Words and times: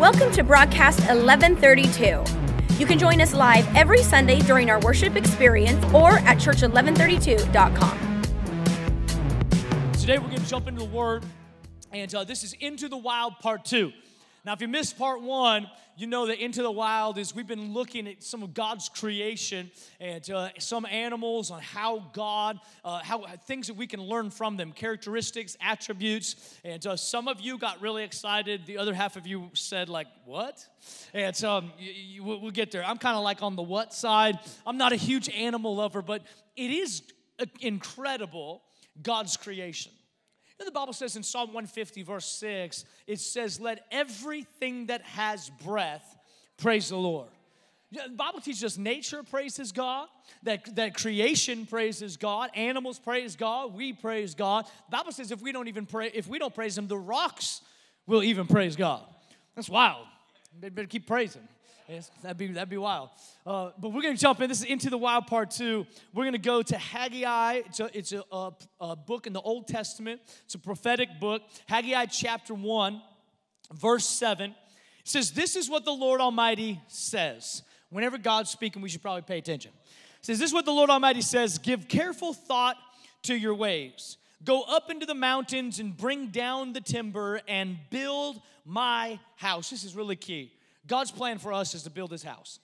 Welcome 0.00 0.32
to 0.32 0.42
broadcast 0.42 1.00
1132. 1.00 2.24
You 2.78 2.86
can 2.86 2.98
join 2.98 3.20
us 3.20 3.34
live 3.34 3.68
every 3.76 4.02
Sunday 4.02 4.40
during 4.40 4.70
our 4.70 4.80
worship 4.80 5.14
experience 5.14 5.84
or 5.92 6.12
at 6.20 6.38
church1132.com. 6.38 8.22
Today 9.92 10.16
we're 10.16 10.28
going 10.28 10.40
to 10.40 10.48
jump 10.48 10.68
into 10.68 10.80
the 10.80 10.86
Word, 10.86 11.26
and 11.92 12.14
uh, 12.14 12.24
this 12.24 12.44
is 12.44 12.54
Into 12.54 12.88
the 12.88 12.96
Wild 12.96 13.34
Part 13.40 13.66
2. 13.66 13.92
Now, 14.44 14.54
if 14.54 14.62
you 14.62 14.68
missed 14.68 14.96
part 14.96 15.20
one, 15.20 15.68
you 15.96 16.06
know 16.06 16.26
that 16.26 16.42
Into 16.42 16.62
the 16.62 16.70
Wild 16.70 17.18
is 17.18 17.34
we've 17.34 17.46
been 17.46 17.74
looking 17.74 18.08
at 18.08 18.22
some 18.22 18.42
of 18.42 18.54
God's 18.54 18.88
creation 18.88 19.70
and 20.00 20.28
uh, 20.30 20.48
some 20.58 20.86
animals 20.86 21.50
on 21.50 21.60
how 21.60 22.10
God, 22.14 22.58
uh, 22.82 23.00
how 23.00 23.26
things 23.46 23.66
that 23.66 23.74
we 23.74 23.86
can 23.86 24.00
learn 24.00 24.30
from 24.30 24.56
them, 24.56 24.72
characteristics, 24.72 25.58
attributes. 25.60 26.58
And 26.64 26.86
uh, 26.86 26.96
some 26.96 27.28
of 27.28 27.40
you 27.42 27.58
got 27.58 27.82
really 27.82 28.02
excited. 28.02 28.64
The 28.64 28.78
other 28.78 28.94
half 28.94 29.16
of 29.16 29.26
you 29.26 29.50
said, 29.52 29.90
like, 29.90 30.06
what? 30.24 30.66
And 31.12 31.36
so 31.36 31.50
um, 31.50 31.72
we'll 32.18 32.50
get 32.50 32.70
there. 32.70 32.82
I'm 32.82 32.98
kind 32.98 33.16
of 33.16 33.22
like 33.22 33.42
on 33.42 33.56
the 33.56 33.62
what 33.62 33.92
side. 33.92 34.38
I'm 34.66 34.78
not 34.78 34.94
a 34.94 34.96
huge 34.96 35.28
animal 35.28 35.76
lover, 35.76 36.00
but 36.00 36.22
it 36.56 36.70
is 36.70 37.02
uh, 37.38 37.44
incredible 37.60 38.62
God's 39.02 39.36
creation. 39.36 39.92
The 40.64 40.70
Bible 40.70 40.92
says 40.92 41.16
in 41.16 41.22
Psalm 41.22 41.48
150, 41.48 42.02
verse 42.02 42.26
6, 42.26 42.84
it 43.06 43.18
says, 43.18 43.60
Let 43.60 43.86
everything 43.90 44.86
that 44.86 45.02
has 45.02 45.50
breath 45.64 46.16
praise 46.58 46.90
the 46.90 46.96
Lord. 46.96 47.28
The 47.92 48.14
Bible 48.14 48.40
teaches 48.40 48.62
us 48.62 48.78
nature 48.78 49.22
praises 49.22 49.72
God, 49.72 50.06
that, 50.44 50.76
that 50.76 50.94
creation 50.94 51.66
praises 51.66 52.16
God, 52.16 52.50
animals 52.54 53.00
praise 53.00 53.34
God, 53.34 53.74
we 53.74 53.92
praise 53.92 54.34
God. 54.34 54.66
The 54.90 54.96
Bible 54.96 55.12
says 55.12 55.32
if 55.32 55.42
we 55.42 55.50
don't 55.50 55.66
even 55.66 55.86
pray, 55.86 56.10
if 56.14 56.28
we 56.28 56.38
don't 56.38 56.54
praise 56.54 56.78
Him, 56.78 56.86
the 56.86 56.98
rocks 56.98 57.62
will 58.06 58.22
even 58.22 58.46
praise 58.46 58.76
God. 58.76 59.02
That's 59.56 59.68
wild. 59.68 60.06
They 60.60 60.68
better 60.68 60.86
keep 60.86 61.06
praising. 61.06 61.48
Yes, 61.90 62.08
that'd 62.22 62.36
be 62.36 62.46
that'd 62.46 62.68
be 62.68 62.76
wild. 62.76 63.10
Uh, 63.44 63.70
but 63.76 63.92
we're 63.92 64.02
gonna 64.02 64.16
jump 64.16 64.40
in. 64.40 64.48
This 64.48 64.60
is 64.60 64.66
into 64.66 64.90
the 64.90 64.98
wild 64.98 65.26
part 65.26 65.50
two. 65.50 65.84
We're 66.14 66.24
gonna 66.24 66.38
go 66.38 66.62
to 66.62 66.78
Haggai. 66.78 67.62
It's 67.66 67.80
a 67.80 67.98
it's 67.98 68.12
a, 68.12 68.22
a, 68.30 68.52
a 68.80 68.94
book 68.94 69.26
in 69.26 69.32
the 69.32 69.40
Old 69.40 69.66
Testament. 69.66 70.20
It's 70.44 70.54
a 70.54 70.60
prophetic 70.60 71.08
book. 71.18 71.42
Haggai 71.66 72.06
chapter 72.06 72.54
one, 72.54 73.02
verse 73.72 74.06
seven. 74.06 74.50
It 75.00 75.08
says, 75.08 75.32
"This 75.32 75.56
is 75.56 75.68
what 75.68 75.84
the 75.84 75.90
Lord 75.90 76.20
Almighty 76.20 76.80
says." 76.86 77.64
Whenever 77.88 78.18
God's 78.18 78.50
speaking, 78.50 78.82
we 78.82 78.88
should 78.88 79.02
probably 79.02 79.22
pay 79.22 79.38
attention. 79.38 79.72
It 80.20 80.26
says, 80.26 80.38
"This 80.38 80.50
is 80.50 80.54
what 80.54 80.66
the 80.66 80.72
Lord 80.72 80.90
Almighty 80.90 81.22
says: 81.22 81.58
Give 81.58 81.88
careful 81.88 82.32
thought 82.32 82.76
to 83.22 83.34
your 83.34 83.56
ways." 83.56 84.16
Go 84.44 84.62
up 84.62 84.90
into 84.90 85.06
the 85.06 85.14
mountains 85.14 85.80
and 85.80 85.96
bring 85.96 86.28
down 86.28 86.72
the 86.72 86.80
timber 86.80 87.40
and 87.48 87.78
build 87.90 88.40
my 88.64 89.18
house. 89.34 89.70
This 89.70 89.82
is 89.82 89.96
really 89.96 90.14
key. 90.14 90.52
God's 90.86 91.10
plan 91.10 91.38
for 91.38 91.52
us 91.52 91.74
is 91.74 91.82
to 91.84 91.90
build 91.90 92.10
his 92.10 92.22
house. 92.22 92.58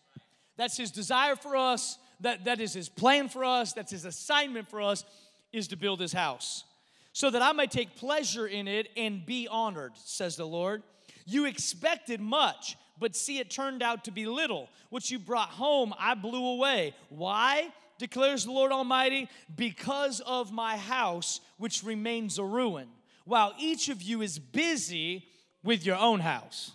That's 0.57 0.77
his 0.77 0.91
desire 0.91 1.37
for 1.37 1.57
us. 1.57 1.99
That, 2.21 2.45
that 2.47 2.61
is 2.61 2.73
his 2.73 2.89
plan 2.89 3.29
for 3.29 3.45
us. 3.45 3.73
That's 3.73 3.91
his 3.91 4.05
assignment 4.05 4.69
for 4.69 4.81
us 4.81 5.05
is 5.53 5.69
to 5.69 5.77
build 5.77 6.01
his 6.01 6.13
house. 6.13 6.65
So 7.13 7.31
that 7.31 7.43
I 7.43 7.53
may 7.53 7.67
take 7.67 7.97
pleasure 7.97 8.47
in 8.47 8.69
it 8.69 8.89
and 8.97 9.25
be 9.25 9.49
honored, 9.49 9.93
says 9.97 10.37
the 10.37 10.47
Lord. 10.47 10.83
You 11.25 11.47
expected 11.47 12.21
much, 12.21 12.77
but 12.99 13.17
see, 13.17 13.39
it 13.39 13.51
turned 13.51 13.83
out 13.83 14.05
to 14.05 14.11
be 14.11 14.27
little. 14.27 14.69
What 14.91 15.11
you 15.11 15.19
brought 15.19 15.49
home, 15.49 15.95
I 15.99 16.15
blew 16.15 16.45
away. 16.45 16.95
Why? 17.09 17.71
declares 17.99 18.45
the 18.45 18.53
Lord 18.53 18.73
Almighty, 18.73 19.29
because 19.55 20.21
of 20.21 20.53
my 20.53 20.77
house, 20.77 21.41
which 21.59 21.83
remains 21.83 22.39
a 22.39 22.45
ruin, 22.45 22.89
while 23.25 23.55
each 23.59 23.89
of 23.89 24.03
you 24.03 24.23
is 24.23 24.39
busy 24.39 25.25
with 25.63 25.85
your 25.85 25.97
own 25.97 26.21
house. 26.21 26.73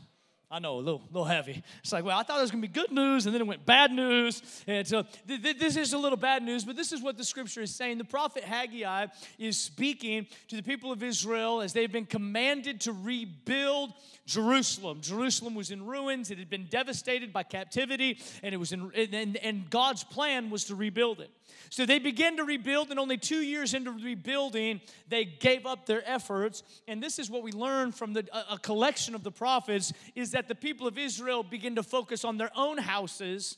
I 0.51 0.59
know, 0.59 0.75
a 0.75 0.79
little, 0.79 1.01
little 1.11 1.23
heavy. 1.23 1.63
It's 1.79 1.93
like, 1.93 2.03
well, 2.03 2.19
I 2.19 2.23
thought 2.23 2.39
it 2.39 2.41
was 2.41 2.51
going 2.51 2.61
to 2.61 2.67
be 2.67 2.73
good 2.73 2.91
news, 2.91 3.25
and 3.25 3.33
then 3.33 3.41
it 3.41 3.47
went 3.47 3.65
bad 3.65 3.89
news. 3.89 4.41
And 4.67 4.85
so 4.85 5.05
th- 5.25 5.41
th- 5.41 5.57
this 5.57 5.77
is 5.77 5.93
a 5.93 5.97
little 5.97 6.17
bad 6.17 6.43
news, 6.43 6.65
but 6.65 6.75
this 6.75 6.91
is 6.91 7.01
what 7.01 7.17
the 7.17 7.23
scripture 7.23 7.61
is 7.61 7.73
saying. 7.73 7.99
The 7.99 8.03
prophet 8.03 8.43
Haggai 8.43 9.07
is 9.39 9.57
speaking 9.57 10.27
to 10.49 10.57
the 10.57 10.63
people 10.63 10.91
of 10.91 11.03
Israel 11.03 11.61
as 11.61 11.71
they've 11.71 11.91
been 11.91 12.05
commanded 12.05 12.81
to 12.81 12.91
rebuild 12.91 13.93
Jerusalem. 14.25 14.99
Jerusalem 15.01 15.55
was 15.55 15.71
in 15.71 15.85
ruins, 15.85 16.31
it 16.31 16.37
had 16.37 16.49
been 16.49 16.67
devastated 16.69 17.31
by 17.31 17.43
captivity, 17.43 18.19
and, 18.43 18.53
it 18.53 18.57
was 18.57 18.73
in, 18.73 18.91
and, 18.93 19.37
and 19.37 19.69
God's 19.69 20.03
plan 20.03 20.49
was 20.49 20.65
to 20.65 20.75
rebuild 20.75 21.21
it. 21.21 21.31
So 21.69 21.85
they 21.85 21.99
began 21.99 22.37
to 22.37 22.43
rebuild, 22.43 22.89
and 22.89 22.99
only 22.99 23.17
two 23.17 23.41
years 23.41 23.73
into 23.73 23.91
rebuilding, 23.91 24.81
they 25.07 25.23
gave 25.25 25.65
up 25.65 25.85
their 25.85 26.03
efforts. 26.05 26.63
And 26.87 27.01
this 27.01 27.17
is 27.17 27.29
what 27.29 27.43
we 27.43 27.51
learn 27.51 27.91
from 27.91 28.13
the, 28.13 28.27
a, 28.33 28.55
a 28.55 28.59
collection 28.59 29.15
of 29.15 29.23
the 29.23 29.31
prophets 29.31 29.93
is 30.15 30.31
that 30.31 30.40
the 30.47 30.55
people 30.55 30.87
of 30.87 30.97
Israel 30.97 31.43
begin 31.43 31.75
to 31.75 31.83
focus 31.83 32.23
on 32.23 32.37
their 32.37 32.51
own 32.55 32.77
houses 32.77 33.57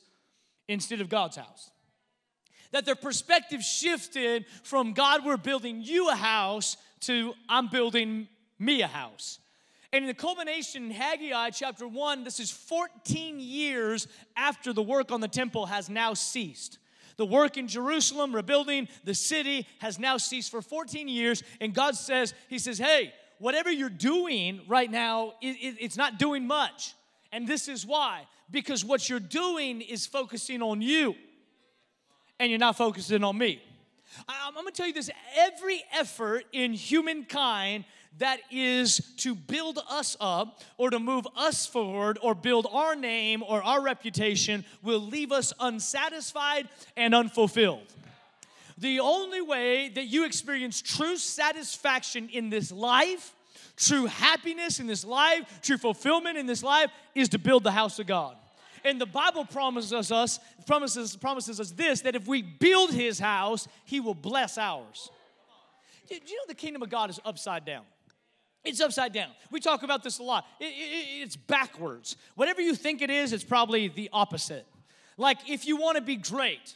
instead 0.68 1.02
of 1.02 1.10
God's 1.10 1.38
house. 1.38 1.72
That 2.72 2.86
their 2.86 2.96
perspective 2.96 3.62
shifted 3.62 4.46
from 4.64 4.94
God, 4.94 5.26
we're 5.26 5.38
building 5.38 5.82
you 5.82 6.10
a 6.10 6.16
house, 6.16 6.78
to 7.02 7.34
I'm 7.48 7.68
building 7.68 8.28
me 8.58 8.82
a 8.82 8.88
house. 8.88 9.40
And 9.92 10.04
in 10.04 10.08
the 10.08 10.16
culmination 10.16 10.86
in 10.86 10.92
Haggai 10.92 11.52
chapter 11.52 11.88
1, 11.88 12.24
this 12.24 12.40
is 12.40 12.50
14 12.50 13.40
years 13.40 14.08
after 14.36 14.74
the 14.74 14.82
work 14.82 15.12
on 15.12 15.22
the 15.22 15.28
temple 15.28 15.68
has 15.68 15.88
now 15.88 16.16
ceased. 16.16 16.80
The 17.18 17.26
work 17.28 17.58
in 17.58 17.68
Jerusalem, 17.68 18.36
rebuilding 18.36 18.88
the 19.04 19.14
city, 19.14 19.68
has 19.80 20.00
now 20.00 20.18
ceased 20.18 20.50
for 20.50 20.64
14 20.64 21.08
years. 21.08 21.44
And 21.62 21.74
God 21.74 21.96
says, 21.96 22.34
He 22.50 22.58
says, 22.58 22.80
hey, 22.80 23.14
whatever 23.40 23.72
you're 23.72 23.90
doing 23.90 24.62
right 24.68 24.90
now, 24.90 25.34
it, 25.42 25.58
it, 25.62 25.76
it's 25.80 25.98
not 25.98 26.18
doing 26.18 26.48
much. 26.48 26.94
And 27.32 27.48
this 27.48 27.68
is 27.68 27.86
why 27.86 28.28
because 28.52 28.86
what 28.86 29.10
you're 29.10 29.20
doing 29.20 29.82
is 29.82 30.06
focusing 30.06 30.62
on 30.62 30.82
you, 30.82 31.16
and 32.40 32.50
you're 32.50 32.60
not 32.60 32.78
focusing 32.78 33.24
on 33.24 33.38
me. 33.38 33.62
I, 34.28 34.34
I'm 34.48 34.54
gonna 34.54 34.72
tell 34.72 34.88
you 34.88 34.94
this 34.94 35.10
every 35.38 35.84
effort 35.94 36.46
in 36.54 36.74
humankind 36.74 37.86
that 38.20 38.40
is 38.52 38.98
to 39.18 39.34
build 39.34 39.80
us 39.90 40.16
up 40.20 40.62
or 40.78 40.92
to 40.92 41.00
move 41.00 41.28
us 41.36 41.66
forward 41.66 42.20
or 42.22 42.36
build 42.36 42.68
our 42.72 42.96
name 42.96 43.42
or 43.42 43.64
our 43.64 43.82
reputation 43.82 44.64
will 44.84 45.00
leave 45.00 45.32
us 45.32 45.52
unsatisfied 45.60 46.70
and 46.96 47.16
unfulfilled. 47.16 47.92
The 48.84 49.00
only 49.00 49.40
way 49.40 49.88
that 49.96 50.08
you 50.08 50.26
experience 50.26 50.82
true 50.82 51.16
satisfaction 51.16 52.28
in 52.28 52.50
this 52.50 52.70
life, 52.70 53.34
true 53.78 54.08
happiness 54.08 54.82
in 54.82 54.88
this 54.88 55.06
life, 55.06 55.62
true 55.62 55.78
fulfillment 55.78 56.38
in 56.38 56.48
this 56.48 56.62
life 56.62 56.92
is 57.16 57.30
to 57.30 57.40
build 57.40 57.64
the 57.64 57.72
house 57.72 57.98
of 58.00 58.08
God. 58.08 58.36
And 58.84 59.00
the 59.00 59.06
Bible 59.06 59.46
promises 59.46 60.12
us, 60.12 60.38
promises, 60.68 61.16
promises 61.16 61.62
us 61.62 61.72
this 61.72 62.02
that 62.02 62.18
if 62.18 62.28
we 62.28 62.42
build 62.42 62.92
his 62.92 63.20
house, 63.20 63.70
he 63.86 64.02
will 64.02 64.14
bless 64.14 64.58
ours. 64.58 65.10
Do 66.10 66.16
you 66.16 66.36
know 66.36 66.44
the 66.50 66.54
kingdom 66.54 66.84
of 66.84 66.90
God 66.90 67.10
is 67.10 67.22
upside 67.24 67.64
down? 67.64 67.86
It's 68.66 68.82
upside 68.82 69.14
down. 69.14 69.30
We 69.50 69.62
talk 69.62 69.84
about 69.84 70.04
this 70.04 70.20
a 70.20 70.24
lot. 70.24 70.46
It, 70.60 70.66
it, 70.66 71.22
it's 71.24 71.38
backwards. 71.38 72.18
Whatever 72.36 72.60
you 72.60 72.76
think 72.76 73.02
it 73.02 73.10
is, 73.10 73.32
it's 73.32 73.46
probably 73.46 73.88
the 73.88 74.10
opposite. 74.12 74.66
Like 75.16 75.50
if 75.50 75.66
you 75.66 75.78
want 75.78 75.96
to 75.96 76.02
be 76.02 76.18
great, 76.18 76.76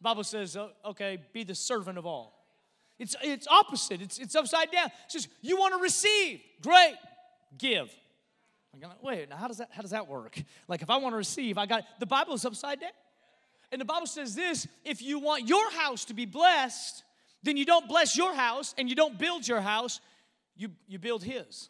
Bible 0.00 0.24
says, 0.24 0.56
okay, 0.84 1.18
be 1.32 1.44
the 1.44 1.54
servant 1.54 1.98
of 1.98 2.06
all. 2.06 2.36
It's, 2.98 3.16
it's 3.22 3.46
opposite. 3.48 4.02
It's, 4.02 4.18
it's 4.18 4.34
upside 4.34 4.70
down. 4.70 4.86
It 4.86 4.92
says, 5.08 5.28
you 5.40 5.56
want 5.56 5.74
to 5.74 5.80
receive, 5.80 6.40
great, 6.62 6.94
give. 7.58 7.90
Like, 8.80 9.02
wait, 9.02 9.28
now 9.28 9.36
how 9.36 9.48
does 9.48 9.58
that 9.58 9.68
how 9.72 9.82
does 9.82 9.90
that 9.90 10.06
work? 10.06 10.40
Like 10.68 10.80
if 10.82 10.90
I 10.90 10.96
want 10.98 11.12
to 11.12 11.16
receive, 11.16 11.58
I 11.58 11.66
got 11.66 11.84
the 11.98 12.06
Bible 12.06 12.34
is 12.34 12.44
upside 12.44 12.80
down. 12.80 12.90
And 13.72 13.80
the 13.80 13.84
Bible 13.84 14.06
says 14.06 14.34
this: 14.34 14.66
if 14.84 15.02
you 15.02 15.18
want 15.18 15.48
your 15.48 15.70
house 15.72 16.04
to 16.06 16.14
be 16.14 16.24
blessed, 16.24 17.02
then 17.42 17.56
you 17.56 17.64
don't 17.64 17.88
bless 17.88 18.16
your 18.16 18.34
house 18.34 18.74
and 18.78 18.88
you 18.88 18.94
don't 18.94 19.18
build 19.18 19.46
your 19.46 19.60
house, 19.60 20.00
you, 20.56 20.70
you 20.86 20.98
build 20.98 21.24
His. 21.24 21.68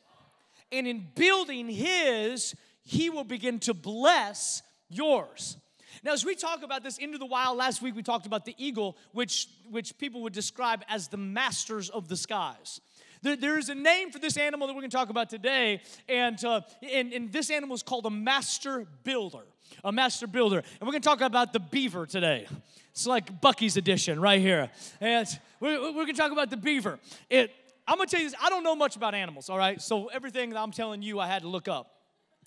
And 0.73 0.87
in 0.87 1.07
building 1.15 1.69
His, 1.69 2.55
He 2.83 3.09
will 3.09 3.25
begin 3.25 3.59
to 3.61 3.75
bless 3.75 4.63
yours. 4.89 5.57
Now, 6.03 6.13
as 6.13 6.25
we 6.25 6.35
talk 6.35 6.63
about 6.63 6.83
this 6.83 6.99
into 6.99 7.19
the 7.19 7.27
wild, 7.27 7.57
last 7.59 7.83
week 7.83 7.95
we 7.95 8.03
talked 8.03 8.27
about 8.27 8.45
the 8.45 8.55
eagle, 8.59 8.97
which, 9.13 9.49
which 9.71 9.97
people 9.99 10.23
would 10.23 10.33
describe 10.33 10.83
as 10.89 11.09
the 11.09 11.17
masters 11.17 11.91
of 11.91 12.09
the 12.09 12.17
skies. 12.17 12.81
There, 13.23 13.37
there 13.37 13.59
is 13.59 13.69
a 13.69 13.75
name 13.75 14.11
for 14.11 14.19
this 14.19 14.37
animal 14.37 14.67
that 14.67 14.75
we're 14.75 14.81
going 14.81 14.91
to 14.91 14.97
talk 14.97 15.11
about 15.11 15.29
today, 15.29 15.83
and, 16.09 16.43
uh, 16.45 16.63
and, 16.83 17.13
and 17.13 17.33
this 17.33 17.51
animal 17.51 17.75
is 17.75 17.83
called 17.83 18.07
a 18.07 18.11
master 18.11 18.87
builder. 19.05 19.45
A 19.85 19.93
master 19.93 20.27
builder. 20.27 20.59
And 20.59 20.81
we're 20.81 20.93
going 20.93 21.03
to 21.03 21.09
talk 21.09 21.21
about 21.21 21.53
the 21.53 21.61
beaver 21.61 22.07
today. 22.07 22.47
It's 22.91 23.07
like 23.07 23.41
Buc-ee's 23.41 23.77
edition 23.77 24.21
right 24.21 24.41
here. 24.41 24.71
And 25.01 25.27
we're, 25.61 25.81
we're 25.81 25.93
going 25.93 26.07
to 26.09 26.13
talk 26.15 26.33
about 26.33 26.51
the 26.51 26.57
beaver. 26.57 26.99
It, 27.29 27.53
I'm 27.91 27.97
gonna 27.97 28.07
tell 28.07 28.21
you 28.21 28.31
this 28.31 28.39
I 28.41 28.51
don't 28.51 28.63
know 28.63 28.77
much 28.77 28.95
about 28.95 29.15
animals, 29.15 29.51
all 29.51 29.59
right? 29.59 29.81
So 29.83 30.07
everything 30.07 30.51
that 30.51 30.59
I'm 30.61 30.71
telling 30.71 31.03
you, 31.03 31.19
I 31.19 31.27
had 31.27 31.43
to 31.43 31.49
look 31.49 31.67
up. 31.67 32.00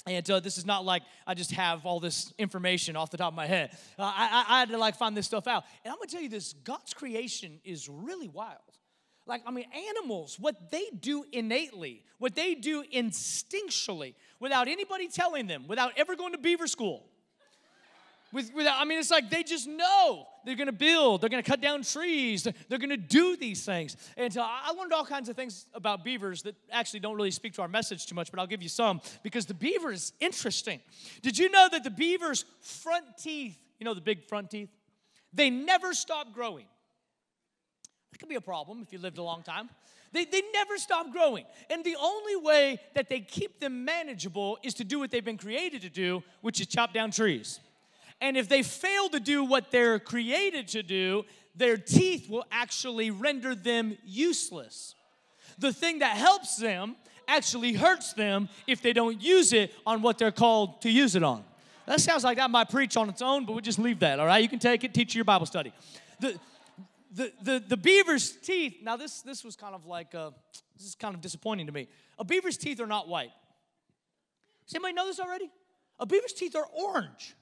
And 0.05 0.29
uh, 0.29 0.39
this 0.39 0.57
is 0.57 0.65
not 0.65 0.83
like 0.83 1.03
I 1.25 1.33
just 1.33 1.51
have 1.51 1.85
all 1.85 1.99
this 1.99 2.33
information 2.37 2.95
off 2.95 3.09
the 3.09 3.17
top 3.17 3.31
of 3.31 3.35
my 3.35 3.47
head. 3.47 3.71
Uh, 3.97 4.03
I, 4.03 4.45
I, 4.49 4.55
I, 4.55 4.59
had 4.59 4.69
to 4.69 4.77
like 4.77 4.95
find 4.95 5.15
this 5.15 5.25
stuff 5.25 5.47
out. 5.47 5.63
And 5.85 5.91
I'm 5.91 5.97
gonna 5.97 6.07
tell 6.07 6.21
you 6.21 6.29
this 6.29 6.53
God's 6.63 6.93
creation 6.93 7.59
is 7.63 7.87
really 7.87 8.27
wild. 8.27 8.59
Like, 9.25 9.41
I 9.45 9.51
mean, 9.51 9.65
animals, 9.89 10.37
what 10.37 10.69
they 10.69 10.89
do 10.99 11.23
innately, 11.31 12.03
what 12.17 12.35
they 12.35 12.55
do 12.55 12.83
instinctually, 12.93 14.15
without 14.39 14.67
anybody 14.67 15.07
telling 15.07 15.47
them, 15.47 15.65
without 15.67 15.93
ever 15.95 16.15
going 16.15 16.33
to 16.33 16.37
beaver 16.37 16.67
school. 16.67 17.05
With, 18.33 18.51
without, 18.55 18.81
I 18.81 18.85
mean, 18.85 18.97
it's 18.97 19.11
like 19.11 19.29
they 19.29 19.43
just 19.43 19.67
know 19.67 20.25
they're 20.43 20.55
gonna 20.55 20.71
build, 20.71 21.21
they're 21.21 21.29
gonna 21.29 21.43
cut 21.43 21.61
down 21.61 21.83
trees, 21.83 22.41
they're, 22.41 22.53
they're 22.67 22.79
gonna 22.79 22.97
do 22.97 23.37
these 23.37 23.63
things. 23.63 23.95
And 24.17 24.33
so 24.33 24.41
I 24.41 24.71
learned 24.71 24.91
all 24.91 25.05
kinds 25.05 25.29
of 25.29 25.35
things 25.35 25.67
about 25.75 26.03
beavers 26.03 26.41
that 26.41 26.55
actually 26.71 27.01
don't 27.01 27.15
really 27.15 27.29
speak 27.29 27.53
to 27.53 27.61
our 27.61 27.67
message 27.67 28.07
too 28.07 28.15
much, 28.15 28.31
but 28.31 28.39
I'll 28.39 28.47
give 28.47 28.63
you 28.63 28.69
some 28.69 29.01
because 29.21 29.45
the 29.45 29.53
beaver 29.53 29.91
is 29.91 30.13
interesting. 30.19 30.79
Did 31.21 31.37
you 31.37 31.51
know 31.51 31.69
that 31.71 31.83
the 31.83 31.91
beaver's 31.91 32.43
front 32.59 33.05
teeth, 33.19 33.55
you 33.77 33.85
know, 33.85 33.93
the 33.93 34.01
big 34.01 34.23
front 34.27 34.49
teeth, 34.49 34.69
they 35.31 35.51
never 35.51 35.93
stop 35.93 36.33
growing? 36.33 36.65
That 38.11 38.17
could 38.17 38.29
be 38.29 38.35
a 38.35 38.41
problem 38.41 38.81
if 38.81 38.91
you 38.91 38.97
lived 38.97 39.19
a 39.19 39.23
long 39.23 39.43
time. 39.43 39.69
They, 40.11 40.25
they 40.25 40.41
never 40.53 40.77
stop 40.77 41.11
growing. 41.11 41.45
And 41.69 41.83
the 41.83 41.97
only 42.01 42.35
way 42.37 42.79
that 42.95 43.09
they 43.09 43.19
keep 43.19 43.59
them 43.59 43.85
manageable 43.85 44.57
is 44.63 44.73
to 44.75 44.83
do 44.83 44.97
what 44.97 45.11
they've 45.11 45.23
been 45.23 45.37
created 45.37 45.83
to 45.83 45.89
do, 45.89 46.23
which 46.41 46.59
is 46.59 46.65
chop 46.65 46.95
down 46.95 47.11
trees. 47.11 47.59
And 48.23 48.37
if 48.37 48.47
they 48.47 48.63
fail 48.63 49.09
to 49.09 49.19
do 49.19 49.43
what 49.43 49.69
they're 49.69 49.99
created 49.99 50.69
to 50.69 50.81
do, 50.81 51.25
their 51.57 51.75
teeth 51.75 52.29
will 52.29 52.45
actually 52.53 53.11
render 53.11 53.53
them 53.53 53.97
useless. 54.05 54.95
The 55.59 55.73
thing 55.73 55.99
that 55.99 56.15
helps 56.15 56.55
them 56.55 56.95
actually 57.27 57.73
hurts 57.73 58.13
them 58.13 58.47
if 58.65 58.81
they 58.81 58.93
don't 58.93 59.21
use 59.21 59.51
it 59.51 59.73
on 59.85 60.01
what 60.01 60.17
they're 60.17 60.31
called 60.31 60.81
to 60.83 60.89
use 60.89 61.17
it 61.17 61.23
on. 61.23 61.43
That 61.85 61.99
sounds 61.99 62.23
like 62.23 62.37
that 62.37 62.49
might 62.49 62.69
preach 62.69 62.95
on 62.95 63.09
its 63.09 63.21
own, 63.21 63.45
but 63.45 63.51
we'll 63.51 63.61
just 63.61 63.77
leave 63.77 63.99
that, 63.99 64.21
all 64.21 64.25
right? 64.25 64.41
You 64.41 64.47
can 64.47 64.59
take 64.59 64.85
it, 64.85 64.93
teach 64.93 65.13
your 65.13 65.25
Bible 65.25 65.45
study. 65.45 65.73
The, 66.21 66.39
the, 67.11 67.33
the, 67.41 67.63
the 67.67 67.77
beaver's 67.77 68.31
teeth, 68.31 68.77
now 68.81 68.95
this, 68.95 69.21
this 69.21 69.43
was 69.43 69.57
kind 69.57 69.75
of 69.75 69.85
like, 69.85 70.15
uh, 70.15 70.31
this 70.77 70.87
is 70.87 70.95
kind 70.95 71.13
of 71.13 71.19
disappointing 71.19 71.65
to 71.65 71.73
me. 71.73 71.89
A 72.17 72.23
beaver's 72.23 72.55
teeth 72.55 72.79
are 72.79 72.87
not 72.87 73.09
white. 73.09 73.33
Does 74.65 74.75
anybody 74.75 74.93
know 74.93 75.07
this 75.07 75.19
already? 75.19 75.51
A 75.99 76.05
beaver's 76.05 76.31
teeth 76.31 76.55
are 76.55 76.65
orange. 76.73 77.35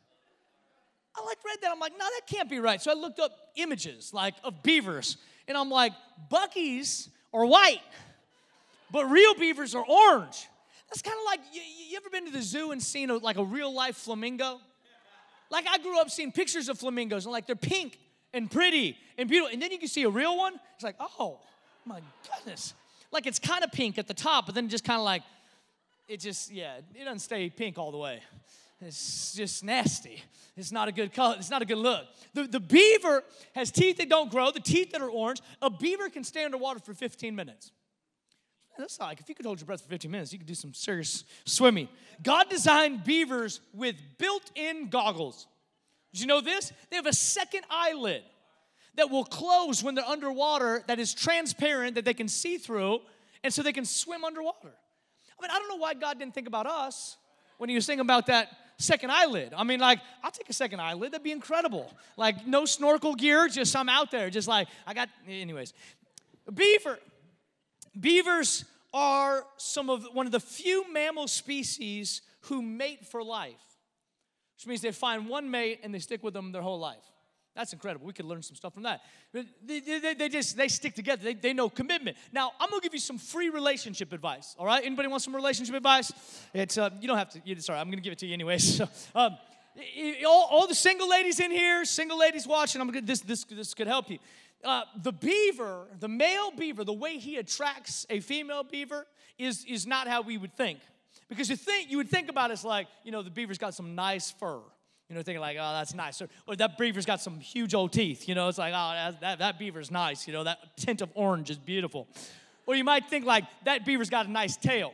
I 1.15 1.25
like 1.25 1.37
read 1.45 1.57
that. 1.61 1.71
I'm 1.71 1.79
like, 1.79 1.93
no, 1.93 2.05
that 2.05 2.21
can't 2.27 2.49
be 2.49 2.59
right. 2.59 2.81
So 2.81 2.91
I 2.91 2.93
looked 2.93 3.19
up 3.19 3.31
images 3.55 4.13
like 4.13 4.35
of 4.43 4.63
beavers, 4.63 5.17
and 5.47 5.57
I'm 5.57 5.69
like, 5.69 5.93
Buc-ee's 6.31 7.09
are 7.33 7.45
white, 7.45 7.81
but 8.91 9.05
real 9.05 9.33
beavers 9.35 9.75
are 9.75 9.85
orange. 9.85 10.47
That's 10.89 11.01
kind 11.01 11.17
of 11.17 11.25
like 11.25 11.39
you, 11.53 11.61
you, 11.89 11.97
ever 11.97 12.09
been 12.09 12.25
to 12.25 12.31
the 12.31 12.41
zoo 12.41 12.71
and 12.71 12.83
seen 12.83 13.09
a, 13.09 13.17
like 13.17 13.37
a 13.37 13.43
real 13.43 13.73
life 13.73 13.95
flamingo? 13.95 14.59
Like 15.49 15.65
I 15.69 15.77
grew 15.77 15.99
up 15.99 16.09
seeing 16.09 16.31
pictures 16.31 16.69
of 16.69 16.79
flamingos 16.79 17.25
and 17.25 17.31
like 17.31 17.45
they're 17.45 17.55
pink 17.55 17.97
and 18.33 18.49
pretty 18.49 18.97
and 19.17 19.29
beautiful, 19.29 19.53
and 19.53 19.61
then 19.61 19.71
you 19.71 19.77
can 19.77 19.87
see 19.87 20.03
a 20.03 20.09
real 20.09 20.37
one. 20.37 20.59
It's 20.75 20.83
like, 20.83 20.95
oh 20.99 21.39
my 21.85 21.99
goodness, 22.35 22.73
like 23.11 23.25
it's 23.25 23.39
kind 23.39 23.63
of 23.63 23.71
pink 23.71 23.97
at 23.97 24.07
the 24.07 24.13
top, 24.13 24.45
but 24.45 24.55
then 24.55 24.69
just 24.69 24.83
kind 24.83 24.99
of 24.99 25.05
like 25.05 25.23
it 26.07 26.19
just 26.19 26.51
yeah, 26.51 26.77
it 26.93 27.03
doesn't 27.03 27.19
stay 27.19 27.49
pink 27.49 27.77
all 27.77 27.91
the 27.91 27.97
way. 27.97 28.21
It's 28.81 29.33
just 29.33 29.63
nasty. 29.63 30.23
It's 30.57 30.71
not 30.71 30.87
a 30.87 30.91
good 30.91 31.13
color. 31.13 31.35
It's 31.37 31.49
not 31.49 31.61
a 31.61 31.65
good 31.65 31.77
look. 31.77 32.05
The, 32.33 32.43
the 32.43 32.59
beaver 32.59 33.23
has 33.53 33.71
teeth 33.71 33.97
that 33.97 34.09
don't 34.09 34.31
grow, 34.31 34.51
the 34.51 34.59
teeth 34.59 34.91
that 34.91 35.01
are 35.01 35.09
orange. 35.09 35.41
A 35.61 35.69
beaver 35.69 36.09
can 36.09 36.23
stay 36.23 36.43
underwater 36.43 36.79
for 36.79 36.93
15 36.93 37.35
minutes. 37.35 37.71
That's 38.77 38.99
like 38.99 39.19
if 39.19 39.29
you 39.29 39.35
could 39.35 39.45
hold 39.45 39.59
your 39.59 39.67
breath 39.67 39.81
for 39.81 39.89
15 39.89 40.09
minutes, 40.09 40.33
you 40.33 40.39
could 40.39 40.47
do 40.47 40.55
some 40.55 40.73
serious 40.73 41.23
swimming. 41.45 41.87
God 42.23 42.49
designed 42.49 43.03
beavers 43.03 43.61
with 43.73 43.95
built 44.17 44.49
in 44.55 44.89
goggles. 44.89 45.47
Did 46.13 46.21
you 46.21 46.27
know 46.27 46.41
this? 46.41 46.71
They 46.89 46.95
have 46.95 47.05
a 47.05 47.13
second 47.13 47.63
eyelid 47.69 48.23
that 48.95 49.09
will 49.09 49.23
close 49.23 49.83
when 49.83 49.95
they're 49.95 50.05
underwater 50.05 50.83
that 50.87 50.99
is 50.99 51.13
transparent 51.13 51.95
that 51.95 52.05
they 52.05 52.13
can 52.13 52.27
see 52.27 52.57
through, 52.57 52.99
and 53.43 53.53
so 53.53 53.61
they 53.61 53.71
can 53.71 53.85
swim 53.85 54.23
underwater. 54.23 54.67
I 54.67 55.41
mean, 55.41 55.51
I 55.51 55.59
don't 55.59 55.69
know 55.69 55.77
why 55.77 55.93
God 55.93 56.19
didn't 56.19 56.33
think 56.33 56.47
about 56.47 56.65
us 56.65 57.17
when 57.57 57.69
he 57.69 57.75
was 57.75 57.85
thinking 57.85 58.01
about 58.01 58.27
that 58.27 58.49
second 58.81 59.11
eyelid. 59.11 59.53
I 59.55 59.63
mean, 59.63 59.79
like, 59.79 59.99
I'll 60.23 60.31
take 60.31 60.49
a 60.49 60.53
second 60.53 60.79
eyelid. 60.81 61.11
That'd 61.11 61.23
be 61.23 61.31
incredible. 61.31 61.91
Like, 62.17 62.45
no 62.45 62.65
snorkel 62.65 63.15
gear, 63.15 63.47
just 63.47 63.75
I'm 63.75 63.89
out 63.89 64.11
there, 64.11 64.29
just 64.29 64.47
like, 64.47 64.67
I 64.85 64.93
got, 64.93 65.09
anyways. 65.27 65.73
Beaver. 66.53 66.99
Beavers 67.99 68.65
are 68.93 69.45
some 69.57 69.89
of 69.89 70.05
one 70.13 70.25
of 70.25 70.31
the 70.31 70.39
few 70.39 70.91
mammal 70.91 71.27
species 71.27 72.21
who 72.41 72.61
mate 72.61 73.05
for 73.05 73.23
life, 73.23 73.53
which 74.55 74.67
means 74.67 74.81
they 74.81 74.91
find 74.91 75.29
one 75.29 75.49
mate 75.51 75.79
and 75.83 75.93
they 75.93 75.99
stick 75.99 76.23
with 76.23 76.33
them 76.33 76.51
their 76.51 76.61
whole 76.61 76.79
life. 76.79 77.10
That's 77.55 77.73
incredible. 77.73 78.07
We 78.07 78.13
could 78.13 78.25
learn 78.25 78.41
some 78.41 78.55
stuff 78.55 78.73
from 78.73 78.83
that. 78.83 79.01
They, 79.33 79.79
they, 79.81 80.13
they, 80.13 80.29
just 80.29 80.55
they 80.55 80.69
stick 80.69 80.95
together. 80.95 81.21
They, 81.21 81.33
they 81.33 81.53
know 81.53 81.69
commitment. 81.69 82.15
Now 82.31 82.51
I'm 82.59 82.69
gonna 82.69 82.81
give 82.81 82.93
you 82.93 82.99
some 82.99 83.17
free 83.17 83.49
relationship 83.49 84.13
advice. 84.13 84.55
All 84.57 84.65
right? 84.65 84.83
Anybody 84.85 85.09
want 85.09 85.21
some 85.21 85.35
relationship 85.35 85.75
advice? 85.75 86.13
It's 86.53 86.77
uh, 86.77 86.89
you 87.01 87.07
don't 87.07 87.17
have 87.17 87.29
to. 87.31 87.41
You, 87.43 87.59
sorry, 87.59 87.79
I'm 87.79 87.89
gonna 87.89 88.01
give 88.01 88.13
it 88.13 88.19
to 88.19 88.25
you 88.25 88.33
anyways. 88.33 88.61
So, 88.81 88.87
um, 89.15 89.37
all, 90.25 90.47
all, 90.51 90.67
the 90.67 90.75
single 90.75 91.09
ladies 91.09 91.39
in 91.39 91.51
here, 91.51 91.85
single 91.85 92.17
ladies 92.17 92.47
watching, 92.47 92.81
I'm 92.81 92.87
gonna 92.87 93.01
this 93.01 93.21
this 93.21 93.43
this 93.43 93.73
could 93.73 93.87
help 93.87 94.09
you. 94.09 94.17
Uh, 94.63 94.83
the 95.01 95.11
beaver, 95.11 95.87
the 95.99 96.07
male 96.07 96.51
beaver, 96.51 96.83
the 96.83 96.93
way 96.93 97.17
he 97.17 97.37
attracts 97.37 98.05
a 98.09 98.19
female 98.21 98.63
beaver 98.63 99.07
is 99.37 99.65
is 99.65 99.85
not 99.85 100.07
how 100.07 100.21
we 100.21 100.37
would 100.37 100.55
think. 100.55 100.79
Because 101.27 101.49
you 101.49 101.55
think 101.55 101.91
you 101.91 101.97
would 101.97 102.09
think 102.09 102.29
about 102.29 102.49
it 102.49 102.53
as 102.53 102.63
like 102.63 102.87
you 103.03 103.11
know 103.11 103.23
the 103.23 103.29
beaver's 103.29 103.57
got 103.57 103.73
some 103.73 103.95
nice 103.95 104.31
fur 104.31 104.61
you 105.11 105.17
know, 105.17 105.23
thinking 105.23 105.41
like, 105.41 105.57
oh, 105.59 105.73
that's 105.73 105.93
nice. 105.93 106.21
Or, 106.21 106.29
or, 106.47 106.55
that 106.55 106.77
beaver's 106.77 107.05
got 107.05 107.19
some 107.19 107.37
huge 107.37 107.73
old 107.73 107.91
teeth. 107.91 108.29
You 108.29 108.33
know, 108.33 108.47
it's 108.47 108.57
like, 108.57 108.73
oh, 108.73 108.91
that, 108.93 109.19
that, 109.19 109.39
that 109.39 109.59
beaver's 109.59 109.91
nice. 109.91 110.25
You 110.25 110.31
know, 110.31 110.45
that 110.45 110.77
tint 110.77 111.01
of 111.01 111.09
orange 111.15 111.49
is 111.49 111.57
beautiful. 111.57 112.07
Or 112.65 112.75
you 112.75 112.85
might 112.85 113.09
think 113.09 113.25
like, 113.25 113.43
that 113.65 113.85
beaver's 113.85 114.09
got 114.09 114.25
a 114.25 114.31
nice 114.31 114.55
tail. 114.55 114.93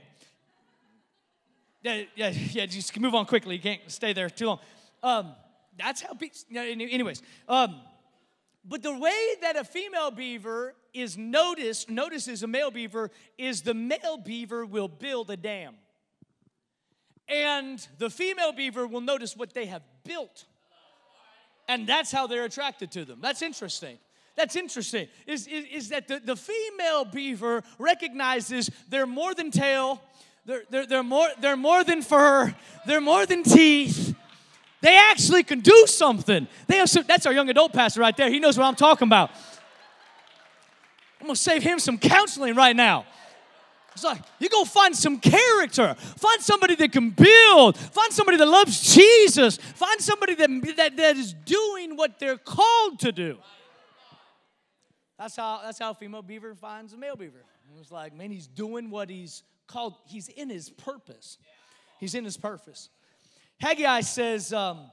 Yeah, 1.83 2.01
yeah, 2.15 2.29
yeah, 2.29 2.65
just 2.65 2.99
move 2.99 3.13
on 3.13 3.27
quickly. 3.27 3.57
You 3.57 3.61
can't 3.61 3.81
stay 3.91 4.13
there 4.13 4.27
too 4.27 4.47
long. 4.47 4.59
Um, 5.03 5.35
that's 5.77 6.01
how, 6.01 6.15
be- 6.15 6.31
anyways. 6.51 7.21
Um, 7.47 7.79
but 8.65 8.81
the 8.81 8.97
way 8.97 9.35
that 9.41 9.55
a 9.55 9.63
female 9.63 10.09
beaver 10.09 10.73
is 10.95 11.15
noticed, 11.15 11.91
notices 11.91 12.41
a 12.41 12.47
male 12.47 12.71
beaver, 12.71 13.11
is 13.37 13.61
the 13.61 13.75
male 13.75 14.17
beaver 14.17 14.65
will 14.65 14.87
build 14.87 15.29
a 15.29 15.37
dam. 15.37 15.75
And 17.29 17.85
the 17.97 18.09
female 18.09 18.53
beaver 18.53 18.87
will 18.87 19.01
notice 19.01 19.35
what 19.35 19.53
they 19.53 19.65
have 19.65 19.81
built. 20.03 20.45
And 21.67 21.85
that's 21.87 22.11
how 22.11 22.27
they're 22.27 22.45
attracted 22.45 22.91
to 22.91 23.03
them. 23.03 23.19
That's 23.21 23.41
interesting. 23.41 23.97
That's 24.37 24.55
interesting. 24.55 25.07
Is, 25.25 25.47
is, 25.47 25.65
is 25.65 25.89
that 25.89 26.07
the, 26.07 26.19
the 26.19 26.35
female 26.35 27.03
beaver 27.03 27.63
recognizes 27.79 28.69
they're 28.87 29.07
more 29.07 29.33
than 29.33 29.51
tail, 29.51 30.01
they're, 30.45 30.63
they're, 30.69 30.85
they're, 30.85 31.03
more, 31.03 31.27
they're 31.41 31.57
more 31.57 31.83
than 31.83 32.01
fur, 32.01 32.55
they're 32.85 33.01
more 33.01 33.25
than 33.25 33.43
teeth. 33.43 34.15
They 34.79 34.95
actually 34.95 35.43
can 35.43 35.61
do 35.61 35.85
something. 35.87 36.47
They 36.67 36.77
have 36.77 36.89
some, 36.89 37.03
that's 37.07 37.25
our 37.25 37.33
young 37.33 37.49
adult 37.49 37.73
pastor 37.73 37.99
right 37.99 38.15
there. 38.15 38.29
He 38.29 38.39
knows 38.39 38.57
what 38.57 38.65
I'm 38.65 38.75
talking 38.75 39.07
about. 39.07 39.31
I'm 41.19 41.25
gonna 41.25 41.35
save 41.35 41.63
him 41.63 41.79
some 41.79 41.97
counseling 41.97 42.55
right 42.55 42.75
now. 42.75 43.05
It's 43.97 44.03
like, 44.03 44.21
you 44.37 44.47
go 44.47 44.63
find 44.63 44.95
some 44.95 45.19
character. 45.19 45.95
Find 45.95 46.39
somebody 46.39 46.75
that 46.75 46.91
can 46.91 47.09
build. 47.09 47.75
Find 47.75 48.13
somebody 48.13 48.37
that 48.37 48.45
loves 48.45 48.93
Jesus. 48.93 49.57
Find 49.57 49.99
somebody 49.99 50.35
that, 50.35 50.49
that, 50.77 50.95
that 50.97 51.17
is 51.17 51.33
doing 51.33 51.97
what 51.97 52.19
they're 52.19 52.37
called 52.37 52.99
to 52.99 53.11
do. 53.11 53.39
That's 55.17 55.35
how, 55.35 55.61
that's 55.63 55.79
how 55.79 55.95
female 55.95 56.21
beaver 56.21 56.53
finds 56.53 56.93
a 56.93 56.97
male 56.97 57.15
beaver. 57.15 57.43
It's 57.79 57.91
like, 57.91 58.15
man, 58.15 58.29
he's 58.29 58.45
doing 58.45 58.91
what 58.91 59.09
he's 59.09 59.41
called. 59.65 59.95
He's 60.05 60.27
in 60.27 60.51
his 60.51 60.69
purpose. 60.69 61.39
He's 61.99 62.13
in 62.13 62.23
his 62.23 62.37
purpose. 62.37 62.89
Haggai 63.59 64.01
says 64.01 64.53
um, 64.53 64.91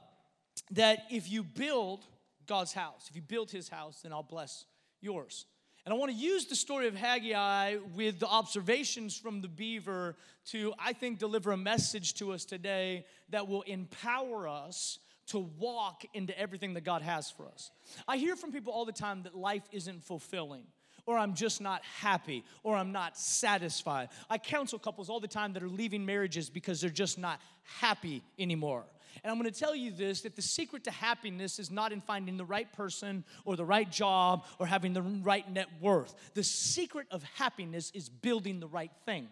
that 0.71 1.03
if 1.11 1.29
you 1.29 1.43
build 1.43 2.03
God's 2.47 2.73
house, 2.73 3.05
if 3.07 3.15
you 3.15 3.21
build 3.21 3.51
his 3.51 3.69
house, 3.69 3.99
then 4.01 4.11
I'll 4.11 4.23
bless 4.23 4.65
yours. 4.99 5.45
And 5.85 5.93
I 5.93 5.97
want 5.97 6.11
to 6.11 6.17
use 6.17 6.45
the 6.45 6.55
story 6.55 6.87
of 6.87 6.95
Haggai 6.95 7.77
with 7.95 8.19
the 8.19 8.27
observations 8.27 9.15
from 9.15 9.41
the 9.41 9.47
beaver 9.47 10.15
to, 10.47 10.73
I 10.79 10.93
think, 10.93 11.19
deliver 11.19 11.51
a 11.51 11.57
message 11.57 12.15
to 12.15 12.33
us 12.33 12.43
today 12.43 13.05
that 13.29 13.47
will 13.47 13.61
empower 13.63 14.47
us 14.47 14.97
to 15.27 15.39
walk 15.59 16.03
into 16.13 16.37
everything 16.39 16.73
that 16.73 16.83
God 16.83 17.03
has 17.03 17.29
for 17.29 17.47
us. 17.47 17.69
I 18.07 18.17
hear 18.17 18.35
from 18.35 18.51
people 18.51 18.73
all 18.73 18.85
the 18.85 18.91
time 18.91 19.23
that 19.23 19.35
life 19.35 19.63
isn't 19.71 20.03
fulfilling 20.03 20.63
or 21.05 21.17
I'm 21.17 21.35
just 21.35 21.61
not 21.61 21.83
happy, 21.83 22.43
or 22.63 22.75
I'm 22.75 22.91
not 22.91 23.17
satisfied. 23.17 24.09
I 24.29 24.37
counsel 24.37 24.79
couples 24.79 25.09
all 25.09 25.19
the 25.19 25.27
time 25.27 25.53
that 25.53 25.61
are 25.61 25.69
leaving 25.69 26.05
marriages 26.05 26.49
because 26.49 26.81
they're 26.81 26.89
just 26.89 27.19
not 27.19 27.39
happy 27.79 28.23
anymore. 28.39 28.85
And 29.23 29.31
I'm 29.31 29.39
going 29.39 29.51
to 29.51 29.59
tell 29.59 29.75
you 29.75 29.91
this 29.91 30.21
that 30.21 30.35
the 30.35 30.41
secret 30.41 30.83
to 30.85 30.91
happiness 30.91 31.59
is 31.59 31.71
not 31.71 31.91
in 31.91 32.01
finding 32.01 32.37
the 32.37 32.45
right 32.45 32.71
person 32.73 33.23
or 33.43 33.55
the 33.55 33.65
right 33.65 33.89
job 33.89 34.45
or 34.59 34.67
having 34.67 34.93
the 34.93 35.01
right 35.01 35.49
net 35.51 35.67
worth. 35.81 36.15
The 36.33 36.43
secret 36.43 37.07
of 37.11 37.23
happiness 37.35 37.91
is 37.93 38.09
building 38.09 38.59
the 38.59 38.67
right 38.67 38.91
thing. 39.05 39.27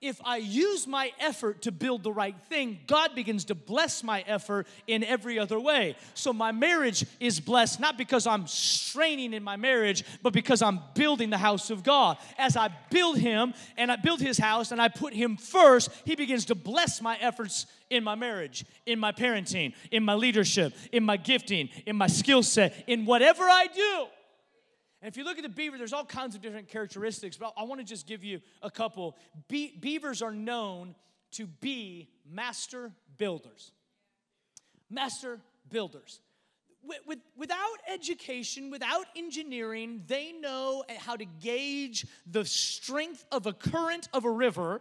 If 0.00 0.20
I 0.24 0.36
use 0.36 0.86
my 0.86 1.12
effort 1.18 1.62
to 1.62 1.72
build 1.72 2.04
the 2.04 2.12
right 2.12 2.36
thing, 2.48 2.78
God 2.86 3.14
begins 3.16 3.46
to 3.46 3.54
bless 3.56 4.04
my 4.04 4.22
effort 4.28 4.68
in 4.86 5.02
every 5.02 5.38
other 5.38 5.58
way. 5.58 5.96
So 6.14 6.32
my 6.32 6.52
marriage 6.52 7.04
is 7.18 7.40
blessed 7.40 7.80
not 7.80 7.98
because 7.98 8.26
I'm 8.26 8.46
straining 8.46 9.32
in 9.32 9.42
my 9.42 9.56
marriage, 9.56 10.04
but 10.22 10.32
because 10.32 10.62
I'm 10.62 10.80
building 10.94 11.30
the 11.30 11.38
house 11.38 11.70
of 11.70 11.82
God. 11.82 12.16
As 12.38 12.56
I 12.56 12.70
build 12.90 13.18
Him 13.18 13.54
and 13.76 13.90
I 13.90 13.96
build 13.96 14.20
His 14.20 14.38
house 14.38 14.70
and 14.70 14.80
I 14.80 14.88
put 14.88 15.14
Him 15.14 15.36
first, 15.36 15.90
He 16.04 16.14
begins 16.14 16.44
to 16.46 16.54
bless 16.54 17.02
my 17.02 17.16
efforts 17.16 17.66
in 17.90 18.04
my 18.04 18.14
marriage, 18.14 18.64
in 18.86 19.00
my 19.00 19.10
parenting, 19.10 19.74
in 19.90 20.04
my 20.04 20.14
leadership, 20.14 20.74
in 20.92 21.02
my 21.02 21.16
gifting, 21.16 21.70
in 21.86 21.96
my 21.96 22.06
skill 22.06 22.42
set, 22.42 22.84
in 22.86 23.04
whatever 23.04 23.42
I 23.44 23.66
do. 23.66 24.06
And 25.00 25.08
if 25.08 25.16
you 25.16 25.24
look 25.24 25.38
at 25.38 25.44
the 25.44 25.48
beaver, 25.48 25.78
there's 25.78 25.92
all 25.92 26.04
kinds 26.04 26.34
of 26.34 26.40
different 26.40 26.68
characteristics, 26.68 27.36
but 27.36 27.52
I 27.56 27.62
want 27.62 27.80
to 27.80 27.86
just 27.86 28.06
give 28.06 28.24
you 28.24 28.40
a 28.62 28.70
couple. 28.70 29.16
Be- 29.48 29.76
beavers 29.78 30.22
are 30.22 30.32
known 30.32 30.94
to 31.32 31.46
be 31.46 32.08
master 32.28 32.90
builders. 33.16 33.72
Master 34.90 35.40
builders. 35.70 36.20
With, 36.82 36.98
with, 37.06 37.18
without 37.36 37.76
education, 37.92 38.70
without 38.70 39.06
engineering, 39.14 40.02
they 40.06 40.32
know 40.32 40.84
how 40.98 41.16
to 41.16 41.24
gauge 41.24 42.06
the 42.26 42.44
strength 42.44 43.24
of 43.30 43.46
a 43.46 43.52
current 43.52 44.08
of 44.12 44.24
a 44.24 44.30
river 44.30 44.80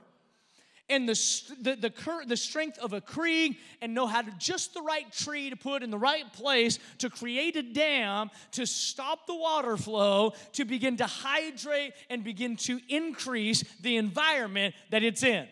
and 0.89 1.07
the, 1.07 1.43
the, 1.61 1.75
the, 1.75 1.89
cur- 1.89 2.25
the 2.25 2.37
strength 2.37 2.77
of 2.79 2.93
a 2.93 3.01
creek 3.01 3.59
and 3.81 3.93
know 3.93 4.07
how 4.07 4.21
to 4.21 4.31
just 4.37 4.73
the 4.73 4.81
right 4.81 5.11
tree 5.11 5.49
to 5.49 5.55
put 5.55 5.83
in 5.83 5.91
the 5.91 5.97
right 5.97 6.31
place 6.33 6.79
to 6.99 7.09
create 7.09 7.55
a 7.55 7.63
dam 7.63 8.29
to 8.51 8.65
stop 8.65 9.27
the 9.27 9.35
water 9.35 9.77
flow 9.77 10.33
to 10.53 10.65
begin 10.65 10.97
to 10.97 11.05
hydrate 11.05 11.93
and 12.09 12.23
begin 12.23 12.55
to 12.55 12.79
increase 12.89 13.63
the 13.81 13.97
environment 13.97 14.73
that 14.89 15.03
it's 15.03 15.23
in 15.23 15.47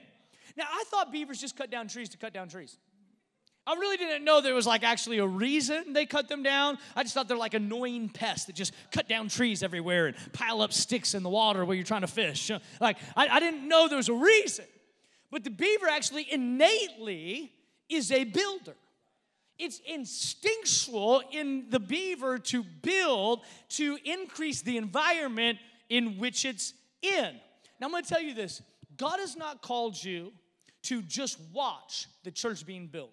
now 0.58 0.66
i 0.70 0.84
thought 0.88 1.12
beavers 1.12 1.40
just 1.40 1.58
cut 1.58 1.70
down 1.70 1.88
trees 1.88 2.10
to 2.10 2.18
cut 2.18 2.34
down 2.34 2.48
trees 2.48 2.78
I 3.68 3.74
really 3.74 3.98
didn't 3.98 4.24
know 4.24 4.42
there 4.42 4.54
was 4.54 4.68
like 4.68 4.84
actually 4.84 5.18
a 5.18 5.26
reason 5.26 5.94
they 5.94 6.06
cut 6.06 6.28
them 6.28 6.44
down. 6.44 6.78
I 6.96 7.02
just 7.02 7.16
thought 7.16 7.28
they're 7.28 7.36
like 7.36 7.56
annoying 7.56 8.10
pests 8.10 8.46
that 8.46 8.56
just 8.56 8.74
cut 8.92 9.10
down 9.10 9.28
trees 9.28 9.64
everywhere 9.64 10.06
and 10.06 10.16
pile 10.34 10.62
up 10.62 10.72
sticks 10.72 11.16
in 11.16 11.24
the 11.24 11.30
water 11.30 11.66
where 11.66 11.76
you're 11.76 11.84
trying 11.84 12.02
to 12.02 12.08
fish. 12.08 12.52
Like, 12.80 12.98
I, 13.16 13.28
I 13.28 13.40
didn't 13.40 13.68
know 13.68 13.88
there 13.88 13.98
was 13.98 14.10
a 14.10 14.14
reason. 14.14 14.66
But 15.36 15.44
the 15.44 15.50
beaver 15.50 15.90
actually 15.90 16.32
innately 16.32 17.52
is 17.90 18.10
a 18.10 18.24
builder. 18.24 18.78
It's 19.60 19.82
instinctual 19.86 21.24
in 21.30 21.66
the 21.70 21.80
beaver 21.82 22.40
to 22.40 22.64
build 22.64 23.42
to 23.72 23.98
increase 24.06 24.62
the 24.62 24.78
environment 24.78 25.60
in 25.90 26.20
which 26.20 26.46
it's 26.46 26.74
in. 27.02 27.36
Now, 27.82 27.88
I'm 27.88 27.92
gonna 27.92 28.04
tell 28.04 28.22
you 28.22 28.34
this 28.34 28.62
God 28.96 29.20
has 29.20 29.36
not 29.36 29.62
called 29.62 30.02
you 30.02 30.32
to 30.84 31.02
just 31.02 31.38
watch 31.52 32.08
the 32.24 32.32
church 32.32 32.66
being 32.66 32.88
built. 32.88 33.12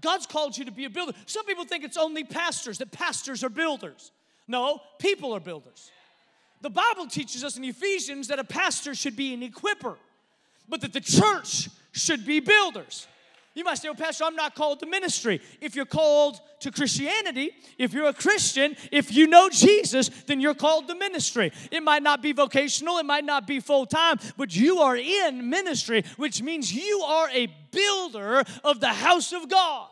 God's 0.00 0.26
called 0.26 0.56
you 0.56 0.66
to 0.66 0.70
be 0.70 0.84
a 0.84 0.90
builder. 0.90 1.14
Some 1.26 1.46
people 1.46 1.64
think 1.64 1.82
it's 1.82 1.96
only 1.96 2.22
pastors, 2.22 2.78
that 2.78 2.92
pastors 2.92 3.42
are 3.42 3.50
builders. 3.50 4.12
No, 4.46 4.80
people 5.00 5.32
are 5.32 5.40
builders. 5.40 5.90
The 6.60 6.70
Bible 6.70 7.08
teaches 7.08 7.42
us 7.42 7.56
in 7.56 7.64
Ephesians 7.64 8.28
that 8.28 8.38
a 8.38 8.44
pastor 8.44 8.94
should 8.94 9.16
be 9.16 9.34
an 9.34 9.40
equiper 9.40 9.96
but 10.68 10.80
that 10.80 10.92
the 10.92 11.00
church 11.00 11.68
should 11.92 12.26
be 12.26 12.40
builders. 12.40 13.06
You 13.56 13.64
might 13.64 13.78
say, 13.78 13.88
well, 13.88 13.94
Pastor, 13.94 14.24
I'm 14.24 14.36
not 14.36 14.54
called 14.54 14.80
to 14.80 14.86
ministry. 14.86 15.40
If 15.62 15.74
you're 15.74 15.86
called 15.86 16.38
to 16.60 16.70
Christianity, 16.70 17.52
if 17.78 17.94
you're 17.94 18.08
a 18.08 18.12
Christian, 18.12 18.76
if 18.92 19.10
you 19.14 19.26
know 19.26 19.48
Jesus, 19.48 20.10
then 20.26 20.42
you're 20.42 20.54
called 20.54 20.88
to 20.88 20.94
ministry. 20.94 21.50
It 21.72 21.82
might 21.82 22.02
not 22.02 22.20
be 22.20 22.32
vocational, 22.32 22.98
it 22.98 23.06
might 23.06 23.24
not 23.24 23.46
be 23.46 23.60
full 23.60 23.86
time, 23.86 24.18
but 24.36 24.54
you 24.54 24.80
are 24.80 24.94
in 24.94 25.48
ministry, 25.48 26.04
which 26.18 26.42
means 26.42 26.70
you 26.70 27.00
are 27.00 27.30
a 27.30 27.46
builder 27.70 28.44
of 28.62 28.80
the 28.80 28.92
house 28.92 29.32
of 29.32 29.48
God. 29.48 29.88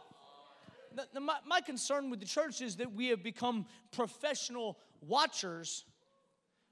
My, 1.18 1.36
my 1.46 1.60
concern 1.62 2.10
with 2.10 2.20
the 2.20 2.26
church 2.26 2.60
is 2.60 2.76
that 2.76 2.92
we 2.92 3.08
have 3.08 3.22
become 3.22 3.64
professional 3.92 4.76
watchers, 5.00 5.84